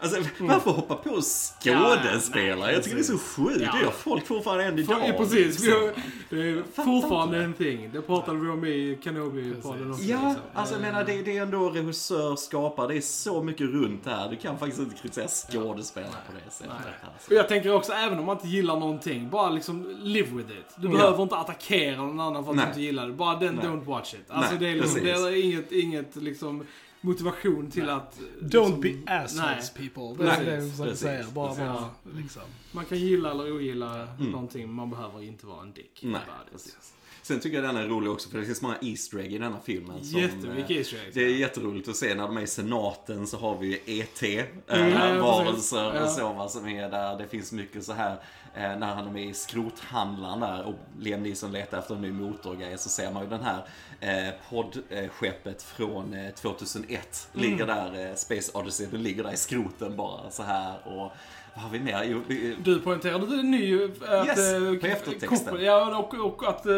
[0.00, 1.22] alltså varför hoppa på Mm.
[1.62, 2.56] Ja, skådespelare?
[2.60, 3.60] nej, jag tycker det är så sjukt.
[3.60, 3.72] Ja.
[3.72, 5.02] Det gör folk fortfarande än idag.
[5.08, 5.64] Ja, precis.
[5.64, 5.92] Vi har,
[6.30, 7.90] det är fortfarande en thing.
[7.92, 10.02] Det pratade vi om i Kenobi-podden också.
[10.04, 10.34] Ja, liksom.
[10.54, 14.30] alltså jag menar det, det är ändå regissör, skapare, det är så mycket runt här.
[14.30, 16.72] Du kan faktiskt inte kritisera skådespelare på det sättet.
[17.14, 17.30] Alltså.
[17.30, 20.74] Och jag tänker också, även om man inte gillar någonting, bara liksom live with it.
[20.76, 22.64] Du behöver inte attackera någon annan för att Nej.
[22.64, 23.12] du inte gillar det.
[23.12, 24.30] Bara den, don't watch it.
[24.30, 26.66] Alltså Nej, det är liksom, det är inget, inget liksom
[27.06, 28.18] motivation till att...
[28.40, 29.88] Don't liksom, be assholes nej.
[29.90, 30.24] people.
[30.24, 31.24] Det är Nej, det jag säga.
[31.34, 31.64] Bara, precis.
[31.64, 32.42] bara liksom.
[32.72, 36.00] Man kan gilla eller ogilla någonting, men man behöver inte vara en dick.
[36.02, 36.20] Nej,
[36.52, 36.92] precis.
[37.22, 39.60] Sen tycker jag den är rolig också för det finns många Easter egg i denna
[39.64, 40.04] filmen.
[40.04, 41.14] Som, Jättemycket eh, Easter eggs.
[41.14, 44.22] Det är jätteroligt att se när de är i senaten så har vi ju ET,
[44.22, 46.04] Mm, ja, äh, varelser Ja.
[46.04, 47.18] och så vad som är där.
[47.18, 48.18] Det finns mycket så här eh,
[48.56, 52.50] när han är med i skrothandlaren där och Liam Neeson letar efter en ny motor
[52.50, 53.64] och grejer så ser man ju den här
[54.00, 57.50] eh, poddskeppet från eh, 2001 Mm.
[57.50, 61.12] ligger där, eh, Space Odyssey, det ligger där i skroten bara så här och
[61.56, 62.04] vad har vi mer?
[62.04, 65.28] Jo, vi- Du poängterade ny att Yes, eh, på eftertexten.
[65.38, 66.72] Coppola, ja, och, och att eh,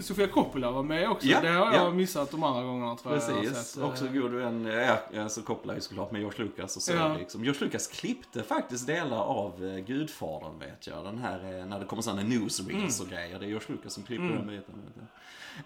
[0.00, 1.26] Sofia Coppola var med också.
[1.26, 1.90] Ja, det har jag ja.
[1.90, 3.22] missat de andra gångerna tror jag.
[3.22, 4.66] jag Precis, eh, också god vän,
[5.12, 7.16] ja, så kopplar ju såklart med George Lucas och så Ja.
[7.18, 7.44] liksom.
[7.44, 11.04] George Lucas klippte faktiskt delar av eh, Gudfadern vet jag.
[11.04, 13.38] Den här, eh, när det kommer sådana newsreels och grejer.
[13.38, 14.74] Det är George Lucas som klipper den biten.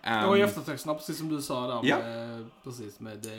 [0.02, 0.28] Mm.
[0.28, 1.98] Och i eftertexterna, precis som du sa där Ja.
[1.98, 3.32] med, precis med eh,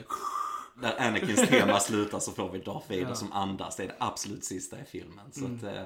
[0.80, 3.14] När Anakins tema slutar så får vi Darth Vader Ja.
[3.14, 3.76] som andas.
[3.76, 5.24] Det är det absolut sista i filmen.
[5.32, 5.82] Så att, eh,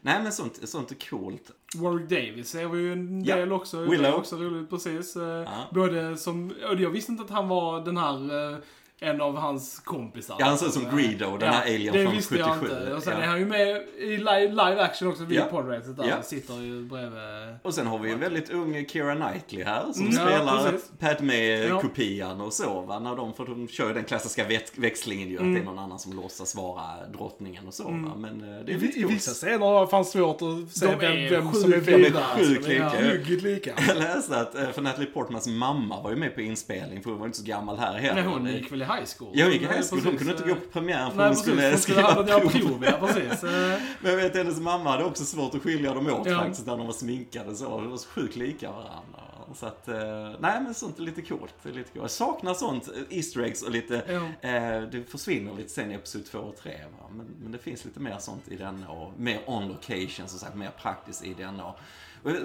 [0.00, 1.50] nej men sånt, sånt är coolt.
[1.76, 3.36] Warwick Davis ser vi ju en Ja.
[3.36, 3.80] del också.
[3.80, 4.02] Willow.
[4.02, 5.16] Det är också roligt, precis.
[5.16, 5.68] Eh, Ja.
[5.72, 8.58] Både som, jag visste inte att han var den här, eh,
[9.02, 10.36] en av hans kompisar.
[10.38, 12.74] Ja, han ser ut som Greedo, den här alien det från visste jag 77.
[12.80, 12.94] inte.
[12.94, 13.22] Och sen Ja.
[13.22, 15.44] är han ju med i live, live action också vid Ja.
[15.50, 16.08] podracet där.
[16.08, 16.22] Ja.
[16.22, 17.56] Sitter ju bredvid.
[17.62, 20.74] Och sen har vi en väldigt ung Keira Knightley här som Mm, ja, spelar.
[20.98, 22.98] Padme-kopian och så va.
[22.98, 25.48] När de, för de kör ju den klassiska väx- växlingen ju, Mm.
[25.50, 26.82] att det är någon annan som låtsas vara
[27.12, 28.12] drottningen och så va.
[28.16, 29.14] Men eh, det I, är lite I coolt.
[29.14, 32.22] vissa scener har fan svårt att se vem, vem som är sjukt- de är vem.
[32.36, 32.70] sjukt alltså.
[32.70, 33.12] Lika.
[33.12, 33.72] Ruggigt lika.
[33.88, 37.18] Jag läste att, eh, för Natalie Portmans mamma var ju med på inspelning för hon
[37.18, 38.14] var inte så gammal här heller.
[38.14, 39.30] Nej, hon gick väl i high school?
[39.34, 39.86] Ja, hon gick i high school.
[39.90, 41.42] Hon precis, kunde inte gå på premiären för Nej, hon precis.
[41.42, 42.78] skulle Hon skulle ha skriva prov.
[42.80, 42.84] prov.
[42.84, 43.42] Ja, precis.
[44.00, 46.38] Men jag vet, hennes mamma hade också svårt att skilja dem åt Ja.
[46.38, 47.64] faktiskt, när de var sminkade så.
[47.80, 49.18] De var så sjukt lika varandra.
[49.54, 49.94] Så att, eh,
[50.40, 51.54] nej men sånt är lite coolt.
[51.62, 52.02] Det är lite coolt.
[52.02, 54.48] Jag saknar sånt, eh, Easter eggs och lite, Ja.
[54.48, 56.70] eh, det försvinner lite sen i Episod 2 och 3
[57.00, 57.06] va?
[57.16, 60.54] Men, men det finns lite mer sånt i denna och mer on location, som sagt,
[60.54, 61.66] mer praktiskt i denna.
[61.66, 61.78] Och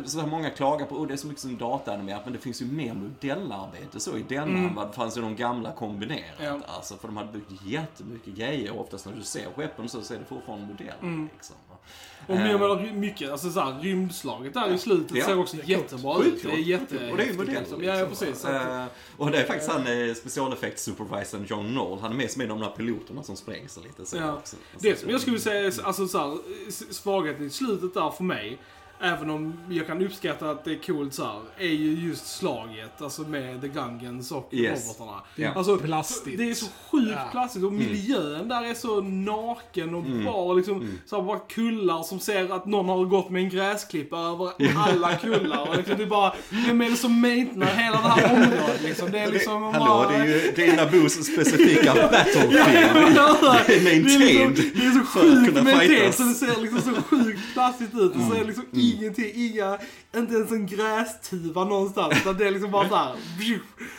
[0.05, 2.61] så har många klagar på, oh, det är så mycket som dataanimerat, men det finns
[2.61, 6.23] ju mer modellarbete så i denna än vad fanns i de gamla kombinerat.
[6.43, 6.59] Ja.
[6.67, 10.13] Alltså, för de hade byggt jättemycket grejer och oftast när du ser skeppen så, så
[10.13, 11.27] är det fortfarande modeller.
[11.33, 11.55] Liksom.
[12.27, 15.25] Och Eh, jag menar mycket, alltså såhär, rymdslaget där i slutet Ja.
[15.25, 16.43] ser också jättebra ut.
[16.43, 17.11] Det är jätte...
[17.11, 17.59] Och det är ju modeller.
[17.59, 17.83] liksom.
[17.83, 18.39] Ja, ja, precis.
[18.39, 18.85] Så att, Eh,
[19.17, 21.99] och det är faktiskt han eh, specialeffektssupervisorn John Knoll.
[21.99, 24.33] Han är med som en av de här piloterna som sprängs lite så Ja.
[24.33, 24.55] också.
[24.79, 26.37] Det som jag skulle säga alltså, så här,
[26.93, 28.57] svagheten i slutet där för mig,
[29.01, 33.01] även om jag kan uppskatta att det är coolt så här, är ju just slaget,
[33.01, 34.87] alltså med The Gungans och Yes.
[34.87, 35.21] robotarna.
[35.35, 35.53] Ja.
[35.55, 36.37] Alltså, Plastigt.
[36.37, 37.27] Det är så sjukt Ja.
[37.31, 40.53] plastigt och miljön där är så naken och bra.
[40.53, 44.51] Liksom, så här, bara kullar som ser att någon har gått med en gräsklippa över
[44.77, 45.69] alla kullar.
[45.69, 49.11] Och liksom, det är bara, vem är det som maintenar hela det här området liksom?
[49.11, 52.53] Det är liksom Hallå, bara, det är ju det är Nabos specifika battlefield.
[52.53, 56.61] Ja, Det är det är, maintained liksom, det är så sjukt maintained så det ser
[56.61, 58.15] liksom så sjukt plastigt ut.
[58.15, 59.77] Och så är det liksom ingenting, inga,
[60.15, 62.13] inte ens en grästuva någonstans.
[62.21, 63.11] Utan det är liksom bara såhär,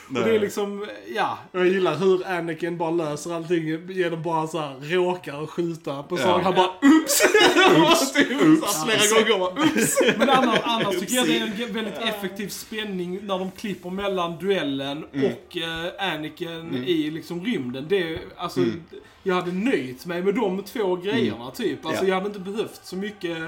[0.08, 1.38] och det är liksom, ja.
[1.52, 6.30] Jag gillar hur Anakin bara löser allting genom bara så här råkar skjuta på saker.
[6.30, 6.40] Ja.
[6.42, 7.22] Han bara oops!
[7.78, 8.16] oops!
[8.42, 8.84] oops.
[8.84, 10.14] Flera gånger bara!
[10.18, 14.38] Men annars, annars tycker jag det är en väldigt effektiv spänning när de klipper mellan
[14.38, 17.86] duellen och eh, Anakin i liksom rymden.
[17.88, 18.60] Det, alltså,
[19.22, 21.86] jag hade nöjt mig med de två grejerna typ.
[21.86, 22.08] Alltså Ja.
[22.08, 23.38] jag hade inte behövt så mycket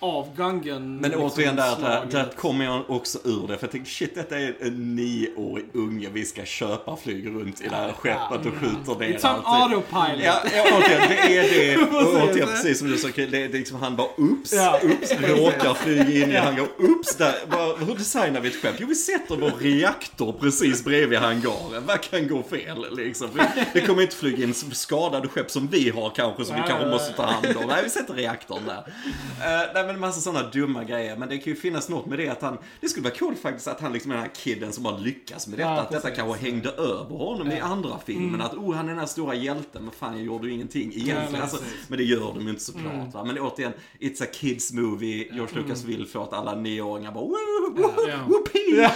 [0.00, 0.96] av Gungan.
[0.96, 3.58] Men liksom, återigen där, där, där kommer jag också ur det.
[3.58, 7.68] För jag tänkte shit, detta är en nioårig unge vi ska köpa, flyger runt i
[7.68, 10.24] det här skeppet och skjuter ner It's an autopilot.
[10.24, 11.82] Ja, ja återigen, det är det.
[11.96, 14.80] Och återigen, precis som du sa, det det är liksom han bara oops, Ja.
[14.82, 17.34] oops, råkar flyga in i han går oops där.
[17.50, 18.74] Bara, hur designar vi ett skepp?
[18.78, 21.86] Jo, vi sätter vår reaktor precis bredvid hangaren.
[21.86, 23.28] Vad kan gå fel liksom?
[23.72, 27.12] Det kommer inte flyga in skadade skepp som vi har kanske, som vi kanske måste
[27.12, 27.66] ta hand om.
[27.68, 28.78] Nej, vi sätter reaktorn där.
[28.78, 31.16] Uh, nej, men en massa sådana dumma grejer.
[31.16, 33.68] Men det kan ju finnas något med det att han, det skulle vara coolt faktiskt
[33.68, 35.70] att han liksom är den här kidden som har lyckats med detta.
[35.70, 38.28] Ja, att detta kanske hängde över honom i andra filmen.
[38.28, 38.40] Mm.
[38.40, 41.32] Att oh, han är den här stora hjälten, men fan jag gjorde ju ingenting egentligen.
[41.32, 42.92] men alltså, men det gör de ju inte såklart.
[42.94, 43.10] Mm.
[43.10, 43.24] Va?
[43.24, 45.28] Men återigen, it's a kids movie.
[45.32, 47.36] George Lucas vill få att alla nioåringar bara woo,
[47.76, 48.16] woo, Ja.
[48.26, 48.90] whoopee!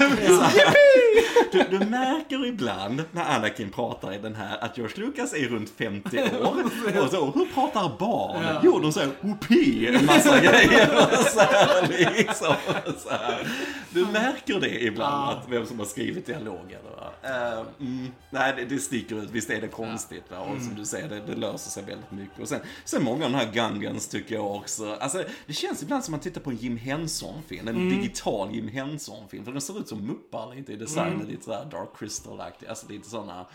[1.52, 5.70] Du, du märker ibland när Anakin pratar i den här att George Lucas är runt
[5.78, 6.64] 50 år.
[7.04, 8.42] Och så, hur pratar barn?
[8.44, 8.60] Ja.
[8.64, 10.83] Jo, de säger whoopee, en massa grejer.
[11.32, 12.54] Så här, liksom,
[12.98, 13.48] så här.
[13.90, 15.32] Du märker det ibland, Ja.
[15.32, 16.80] att vem som har skrivit dialogen.
[16.96, 17.10] Va?
[17.22, 19.30] Eh, mm, nej, det, det sticker ut.
[19.30, 20.24] Visst är det konstigt.
[20.30, 20.38] Va?
[20.38, 22.40] Och som du säger, det, det löser sig väldigt mycket.
[22.40, 24.96] Och sen, sen många av de här Gungans tycker jag också.
[25.00, 27.68] Alltså, det känns ibland som man tittar på en Jim Henson-film.
[27.68, 29.44] En digital Jim Henson-film.
[29.44, 31.26] För den ser ut som muppar lite i designen.
[31.26, 32.66] Lite sådär Dark Crystal-aktig.
[32.68, 33.46] Alltså lite sådana,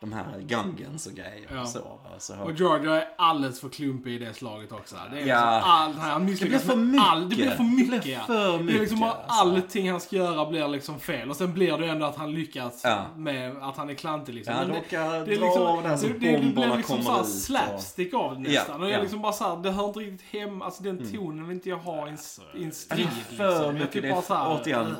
[0.00, 1.48] de här Gungans och grejer.
[1.54, 1.60] Ja.
[1.60, 1.98] Och så, va?
[2.18, 4.96] så, Och Georgia är alldeles för klumpig i det slaget också.
[5.12, 5.54] Det är Ja.
[5.56, 7.06] liksom all, han Det blir för mycket.
[7.06, 8.20] all, Det blir för Det mycket blir ja.
[8.26, 9.40] för Det är liksom mycket, alltså.
[9.42, 11.30] allting han ska göra blir liksom fel.
[11.30, 13.04] Och sen blir det ändå att han lyckas Ja.
[13.16, 14.54] med att han är klantig liksom.
[14.54, 16.96] Ja, det, råkar det dra liksom, av där så det, det, det bomberna blir liksom
[17.04, 18.82] kommer ut och- slapstick av det nästan.
[18.82, 21.68] och jag liksom bara såhär, det hör inte riktigt hem, alltså den tonen vill inte
[21.68, 22.18] jag ha i en,
[22.60, 23.08] i en strid.
[23.30, 23.74] Det för liksom.
[23.74, 24.94] Mycket, det är bara så här.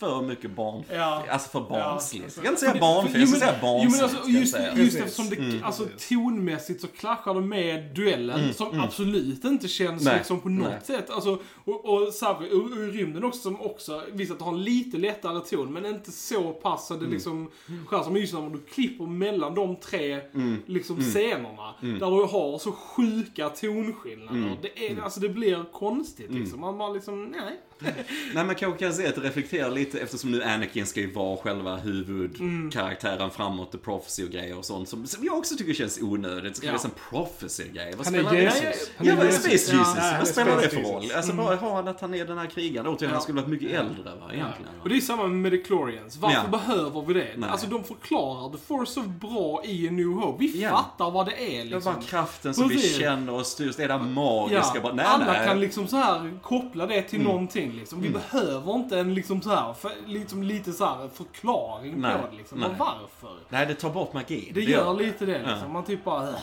[0.00, 0.84] För mycket barn.
[0.92, 1.24] Ja.
[1.30, 2.24] Alltså för barnsligt.
[2.26, 2.32] Ja.
[2.36, 4.02] Jag kan inte säga barnfilm, jag ska säga barnsligt.
[4.02, 5.64] alltså, just, just eftersom det, Mm.
[5.64, 10.68] alltså tonmässigt så klaschar det med duellen som absolut inte känns Nej, liksom på något
[10.68, 10.80] nej.
[10.84, 11.10] sätt.
[11.10, 14.62] Alltså, och, och, särskilt- och, och rymden också som också, visst att det har en
[14.62, 17.12] lite lättare ton men inte så pass så det Mm.
[17.12, 17.50] liksom
[17.86, 18.10] skär.
[18.10, 20.56] Men just när du klipper mellan de tre Mm.
[20.66, 24.38] liksom scenerna där du har så sjuka tonskillnader.
[24.38, 24.54] Mm.
[24.62, 26.60] Det, är, alltså, det blir konstigt liksom.
[26.60, 27.60] Man bara liksom, nej.
[28.34, 31.36] Nej, man kanske kan säga att det reflekterar lite eftersom nu Anakin ska ju vara
[31.36, 35.98] själva huvudkaraktären framåt, the prophecy och grejer och sånt som, som jag också tycker känns
[36.02, 36.52] onödigt.
[36.54, 36.78] Det ska Ja.
[36.84, 37.94] en prophecy-grej.
[37.96, 38.42] Vad Han är spelar det?
[38.42, 38.90] Jesus.
[38.96, 39.48] Han Ja, är vad är Jesus.
[39.72, 39.94] Ja, Jesus?
[39.98, 41.04] ja, vad spelar det för roll?
[41.16, 42.86] Alltså, bara har han att han är den här krigaren?
[42.86, 43.14] Återigen, Ja.
[43.14, 44.70] han skulle varit mycket äldre, va, egentligen.
[44.82, 46.16] Och det är samma med Mediclorians.
[46.16, 46.58] Varför Ja.
[46.58, 47.28] behöver vi det?
[47.36, 47.50] Nej.
[47.50, 50.44] Alltså de förklarar The Force så bra i A New Hope.
[50.44, 50.70] Vi Ja.
[50.70, 51.94] fattar vad det är Det är liksom.
[51.94, 53.76] bara kraften som vi känner och styrs.
[53.76, 54.70] Det är det magiska.
[54.74, 55.36] Ja, bara, nej, alla nej.
[55.36, 55.48] Mm.
[55.48, 58.00] kan liksom så här koppla det till någonting liksom.
[58.02, 62.30] Vi behöver inte en liksom så här, för, liksom lite så här förklaring Nej, på
[62.30, 62.58] det liksom.
[62.60, 62.70] nej.
[62.78, 63.36] Varför?
[63.48, 64.50] Nej, det tar bort magin.
[64.54, 65.58] Det gör lite det liksom.
[65.62, 65.68] Ja.
[65.68, 66.28] Man typ bara...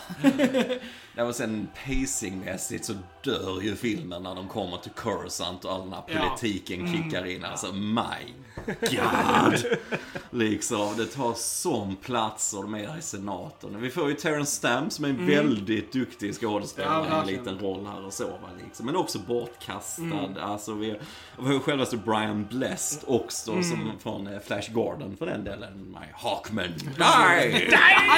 [1.20, 5.82] Ja, och sen pacingmässigt så dör ju filmen när de kommer till Coruscant och all
[5.82, 6.20] den här Ja.
[6.30, 7.46] politiken kickar in.
[7.46, 8.34] Alltså, my
[8.82, 9.66] God!
[10.30, 13.82] liksom, det tar sån plats och de är där i senaten.
[13.82, 17.86] Vi får ju Terrence Stamp som är en väldigt duktig skådespelare Ja, en liten roll
[17.86, 18.30] här och så.
[18.64, 18.86] Liksom.
[18.86, 20.42] Men också bortkastad.
[20.42, 20.96] Alltså, vi,
[21.52, 25.96] ju självaste Brian Blessed också, som från eh, Flash Gordon för den delen.
[26.00, 27.70] My Hawkman, die!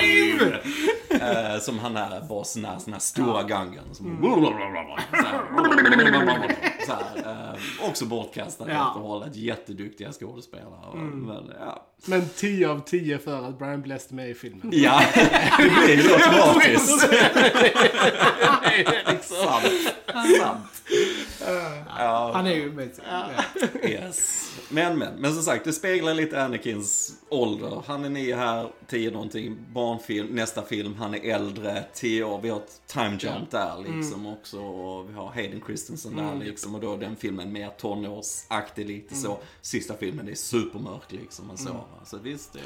[0.02, 0.60] Dive!
[1.10, 3.84] Eh, som han är boss, den här, den här stora gangen.
[3.96, 4.06] Som
[6.28, 8.94] här, så här, eh, också bortkastad Ja.
[8.94, 9.36] och hållet.
[9.36, 10.96] Jätteduktiga skådespelare.
[10.96, 11.86] Men, ja.
[12.06, 14.62] Men 10 av 10 för att Brian Blessed är med i filmen.
[14.74, 15.02] ja,
[15.58, 17.00] det blir ju automatiskt.
[19.22, 19.66] Sant.
[20.42, 20.66] Sant.
[22.34, 23.06] Han är ju amazing.
[23.84, 24.52] Yes.
[24.70, 27.84] Men, men, men som sagt, det speglar lite Anakins ålder.
[27.88, 30.28] Han är nio här, tio någonting, barnfilm.
[30.36, 32.40] Nästa film, han är äldre, tio år.
[32.42, 34.60] Vi har ett time jump där liksom också.
[34.60, 36.76] Och vi har Hayden Christensen där liksom.
[36.76, 39.38] Och då är den filmen mer tonårsaktig lite så.
[39.62, 41.74] Sista filmen är supermörk liksom och så.
[41.74, 41.86] va.
[42.06, 42.60] Så visst, det...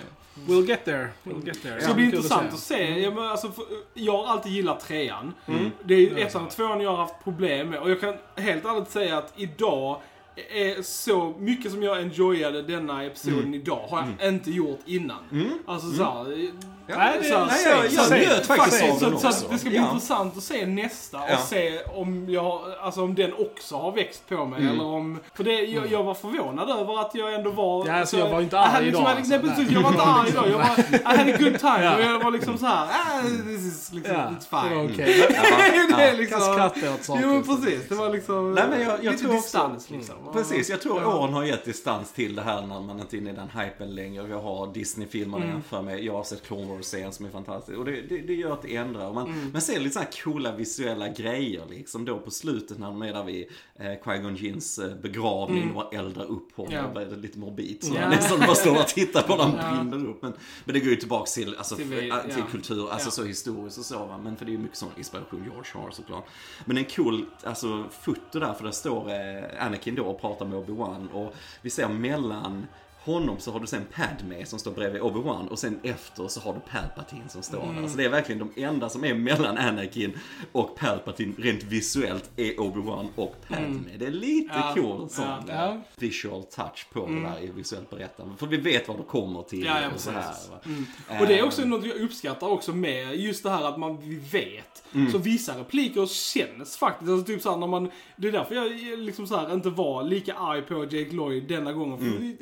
[0.47, 1.09] We'll get there.
[1.23, 1.75] We'll get there.
[1.75, 2.99] Det ska bli Kul intressant att se.
[2.99, 5.33] Jag, men, alltså, för, jag har alltid gillat trean.
[5.45, 5.71] Mm.
[5.85, 7.79] Det är ju ettan och tvåan jag har haft problem med.
[7.79, 10.01] Och jag kan helt ärligt säga att idag
[10.35, 13.53] är så mycket som jag enjoyade denna episoden Mm.
[13.53, 15.17] idag har jag inte gjort innan.
[15.65, 16.51] Alltså så här,
[16.87, 19.27] Ja, Nej, det är- så- nej, jag, jag Säg- njöt faktiskt av Så, den så
[19.27, 19.45] också.
[19.45, 19.85] att det ska bli ja.
[19.85, 21.37] intressant att se nästa och Ja.
[21.37, 24.61] se om, jag, alltså om den också har växt på mig.
[24.61, 24.73] Mm.
[24.73, 27.87] Eller om, för det, jag, jag var förvånad över att jag ändå var...
[27.87, 29.49] Ja, alltså, så jag var inte arg liksom, idag, Nej, alltså.
[29.49, 29.71] precis.
[29.73, 30.45] Jag var inte arg idag.
[30.49, 30.79] Jag var,
[31.13, 31.83] I had a good time.
[31.83, 31.95] Ja.
[31.95, 34.91] Och jag var liksom så här, ah, this is liksom, Ja, it's det var fine.
[34.93, 35.27] okej.
[35.29, 36.93] det är Kasta liksom...
[36.93, 37.21] åt saker.
[37.23, 37.89] Jo, precis.
[37.89, 40.15] Det var liksom Nej, men jag- jag lite tror också- distans liksom.
[40.33, 41.17] Precis, jag tror Ja.
[41.17, 43.95] åren har gett distans till det här när man inte är inne i den hypen
[43.95, 44.27] längre.
[44.29, 45.55] Jag har Disney-filmerna Mm.
[45.55, 47.77] jämför med, jag har sett Clone Wars-serien som är fantastisk.
[47.77, 49.07] Och det, det, det gör att det ändrar.
[49.07, 49.51] Och man, Mm.
[49.53, 53.13] man ser lite sådana här coola visuella grejer liksom då på slutet när de är
[53.13, 56.73] där vid eh, Qui-Gon Jinns eh, begravning och bara eldar upp honom.
[56.73, 56.85] Mm.
[56.95, 56.99] Ja.
[57.05, 57.77] Det lite morbid.
[57.83, 58.01] Så Ja.
[58.01, 59.83] man nästan bara står och tittar på när Ja.
[59.83, 60.21] brinner upp.
[60.21, 60.33] Men,
[60.65, 62.45] men det går ju tillbaks till, alltså, Till vi- till ja.
[62.51, 63.11] kultur, alltså Ja.
[63.11, 64.17] så historiskt och så va.
[64.23, 66.25] Men för det är ju mycket sån inspiration George har såklart.
[66.65, 70.57] Men en cool, alltså foto där för där står eh, Anakin då och pratar med
[70.59, 72.65] Obi-Wan och vi ser mellan
[73.05, 76.53] honom så har du sen Padme som står bredvid Obi-Wan och sen efter så har
[76.53, 77.81] du Palpatine som står Mm.
[77.81, 77.89] där.
[77.89, 80.17] Så det är verkligen de enda som är mellan Anakin
[80.51, 83.79] och Palpatine rent visuellt är Obi-Wan och Padme.
[83.97, 84.67] Det är lite Mm.
[84.67, 85.81] Ja, cool sån ja, eh, ja.
[85.97, 88.35] visual touch på det där i visuellt berättande.
[88.37, 90.33] För vi vet vad det kommer till Ja, och så här.
[90.65, 90.85] Mm.
[91.21, 94.83] Och det är också något jag uppskattar också med just det här att man vet.
[94.93, 95.11] Mm.
[95.11, 99.27] Så vissa repliker känns faktiskt, alltså typ såhär när man, det är därför jag liksom
[99.27, 101.97] så här inte var lika arg på Jake Lloyd denna gången.
[101.97, 102.37] För Mm.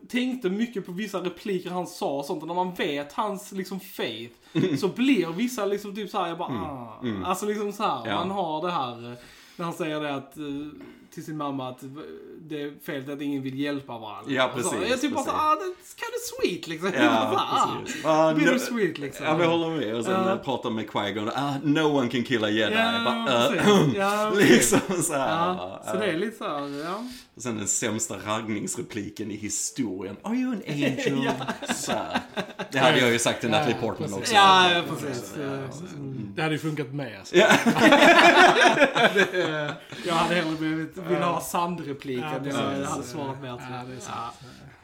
[0.00, 3.52] Jag tänkte mycket på vissa repliker han sa och sånt och när man vet hans
[3.52, 4.76] liksom faith Mm.
[4.76, 7.02] så blir vissa liksom typ såhär, jag bara ah.
[7.24, 8.14] Alltså liksom så här, Ja.
[8.14, 9.18] man har det här eh,
[9.56, 10.44] när han säger det att, eh,
[11.14, 11.78] till sin mamma att
[12.40, 14.32] det är fel att ingen vill hjälpa varandra.
[14.32, 14.70] Ja, Och så.
[14.70, 15.32] precis, Jag typ bara precis.
[15.32, 16.90] såhär, ah, that's kind of sweet liksom.
[16.96, 17.76] Bara, Ja, ah.
[17.84, 18.04] precis.
[18.04, 19.26] Ah, Bittersweet liksom.
[19.26, 19.94] Ja, vi håller med.
[19.94, 20.28] Och sen Ja.
[20.30, 20.36] ja.
[20.36, 21.30] pratar med Qui-Gon.
[21.34, 22.74] Ah, no one can kill a jedi.
[22.74, 25.28] Ja, Bara, äh, Ja, liksom så här.
[25.54, 27.04] Ja, så det är lite såhär, ja.
[27.36, 30.16] Och sen den sämsta raggningsrepliken i historien.
[30.22, 31.32] Are you an angel?
[31.74, 32.20] så här.
[32.72, 34.34] Det hade jag ju sagt till Natalie Ja, Portman också.
[34.34, 35.34] Ja, ja, precis.
[36.34, 37.36] Det hade ju funkat med alltså.
[40.06, 42.44] Jag hade hellre blivit, ville ha sandrepliken.
[42.44, 43.96] Ja, jag hade svarat mer till.
[43.96, 44.02] Det.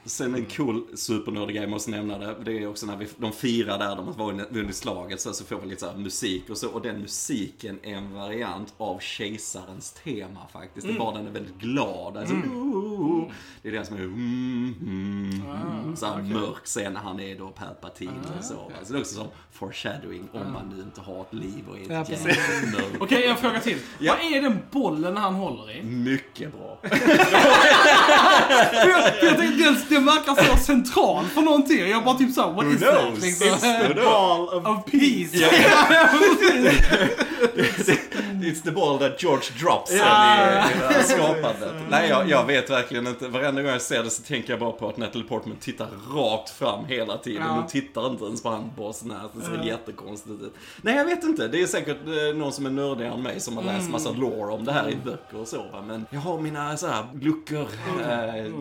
[0.08, 2.34] Sen en cool supernördig grej, jag måste nämna det.
[2.44, 5.60] Det är också när vi, de firar där, de har vunnit slaget, så, så får
[5.60, 6.68] vi lite så musik och så.
[6.68, 10.86] Och den musiken är en variant av kejsarens tema faktiskt.
[10.86, 12.16] Det är bara den är väldigt glad.
[12.16, 13.30] Alltså, "Ooh."
[13.62, 15.42] Det är den som är mm, mm,
[15.82, 18.54] mm, så här mörk scen när han är då Palpatine och så.
[18.54, 18.70] va.
[18.84, 21.92] Så det är också som foreshadowing om man nu inte har ett liv och är
[21.94, 22.24] Ja, ett
[22.72, 22.96] mörk.
[23.00, 23.78] Okej, en fråga till.
[23.98, 24.16] Ja.
[24.22, 25.82] Vad är den bollen han håller i?
[25.82, 26.78] Mycket bra.
[28.72, 29.64] Jag, jag tänkte
[29.98, 31.88] den verkar så central för någonting.
[31.90, 33.00] Jag bara typ såhär, what Who is that?
[33.00, 33.22] knows?
[33.22, 33.48] Liksom.
[33.48, 34.66] It's the Ball of...
[34.66, 35.30] Of peace.
[35.38, 35.48] Ja.
[38.42, 39.98] It's the ball that George drops Ja.
[39.98, 41.72] i, i det här skapandet.
[41.90, 43.28] Nej, jag, jag vet verkligen inte.
[43.28, 46.50] Varenda gång jag ser det så tänker jag bara på att Natalie Portman tittar rakt
[46.50, 47.42] fram hela tiden.
[47.46, 47.52] Ja.
[47.52, 49.28] Hon tittar inte ens på handbossen här.
[49.34, 50.54] Det ser jättekonstigt ut.
[50.82, 51.48] Nej, jag vet inte.
[51.48, 54.52] Det är säkert eh, någon som är nördigare än mig som har läst massa lore
[54.52, 55.64] om det här i böcker och så.
[55.86, 57.60] Men jag har mina så här luckor.
[57.60, 57.66] Eh,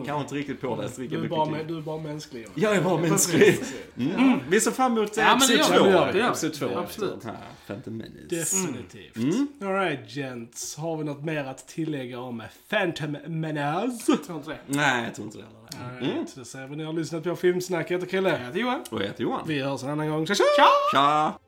[0.06, 2.46] kanske inte riktigt påläst lika Du är bara, med, du är bara mänsklig.
[2.46, 2.52] va?
[2.54, 3.58] Jag är bara mänsklig.
[3.98, 4.38] Mm.
[4.48, 5.84] Vi ser fram emot Ja, det episod två.
[5.84, 6.12] Det.
[6.12, 6.20] Det.
[6.20, 7.22] Episod två Absolut.
[7.66, 8.28] 15 minutes.
[8.52, 9.16] Definitivt.
[9.16, 9.48] Mm.
[9.62, 14.04] Alright gents, har vi något mer att tillägga om Phantom Menace?
[14.08, 14.58] Jag tror inte det.
[14.66, 15.58] Nej, jag tror inte det heller.
[15.94, 16.26] Alright, Mm.
[16.34, 17.90] då säger vi ni har lyssnat på Filmsnack.
[17.90, 18.30] Jag heter Chrille.
[18.30, 18.80] Jag heter Johan.
[18.90, 19.42] Och jag heter Johan.
[19.46, 20.26] Vi hörs en annan gång.
[20.26, 20.44] Tja tja!
[20.56, 20.66] Ciao!
[20.92, 21.34] Tja!